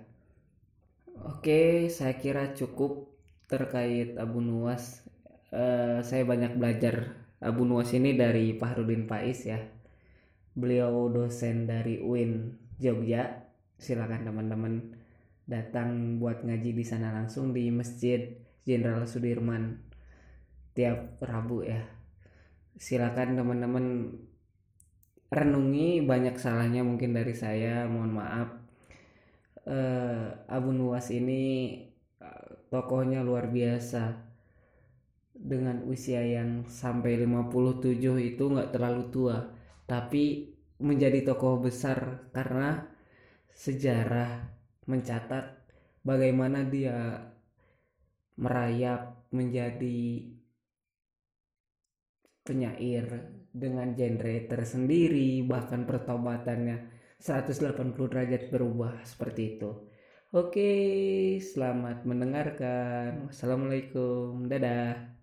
Oke, 1.25 1.89
saya 1.89 2.21
kira 2.21 2.53
cukup 2.53 3.09
terkait 3.49 4.21
Abu 4.21 4.45
Nuwas. 4.45 5.01
Uh, 5.49 6.05
saya 6.05 6.29
banyak 6.29 6.61
belajar 6.61 7.17
Abu 7.41 7.65
Nuwas 7.65 7.97
ini 7.97 8.21
dari 8.21 8.53
Fahrudin 8.53 9.09
Pais 9.09 9.49
ya. 9.49 9.65
Beliau 10.53 11.09
dosen 11.09 11.65
dari 11.65 12.05
UIN 12.05 12.53
Jogja. 12.77 13.49
Silakan 13.81 14.29
teman-teman 14.29 14.93
datang 15.49 16.21
buat 16.21 16.45
ngaji 16.45 16.77
di 16.77 16.85
sana 16.85 17.17
langsung 17.17 17.57
di 17.57 17.73
Masjid 17.73 18.37
Jenderal 18.69 19.09
Sudirman 19.09 19.81
tiap 20.77 21.17
Rabu 21.25 21.65
ya. 21.65 21.81
Silakan 22.77 23.41
teman-teman 23.41 23.87
renungi 25.31 26.03
banyak 26.03 26.35
salahnya 26.35 26.83
mungkin 26.83 27.14
dari 27.14 27.35
saya 27.35 27.87
mohon 27.87 28.19
maaf. 28.19 28.51
Uh, 29.62 30.35
Abu 30.51 30.75
Nuwas 30.75 31.14
ini 31.14 31.77
uh, 32.19 32.51
tokohnya 32.69 33.23
luar 33.23 33.47
biasa. 33.49 34.29
Dengan 35.40 35.88
usia 35.88 36.21
yang 36.21 36.69
sampai 36.69 37.16
57 37.25 37.97
itu 38.21 38.45
nggak 38.45 38.77
terlalu 38.77 39.09
tua 39.09 39.38
tapi 39.88 40.53
menjadi 40.79 41.33
tokoh 41.33 41.64
besar 41.64 42.29
karena 42.31 42.85
sejarah 43.49 44.53
mencatat 44.85 45.64
bagaimana 46.05 46.62
dia 46.69 47.25
merayap 48.37 49.16
menjadi 49.33 50.31
penyair 52.45 53.39
dengan 53.51 53.93
genre 53.99 54.37
tersendiri 54.47 55.43
bahkan 55.45 55.85
pertobatannya 55.85 56.91
180 57.21 57.95
derajat 57.95 58.49
berubah 58.49 59.05
seperti 59.05 59.59
itu. 59.59 59.71
Oke 60.31 60.71
selamat 61.43 62.07
mendengarkan. 62.07 63.29
Wassalamualaikum. 63.29 64.47
Dadah 64.47 65.20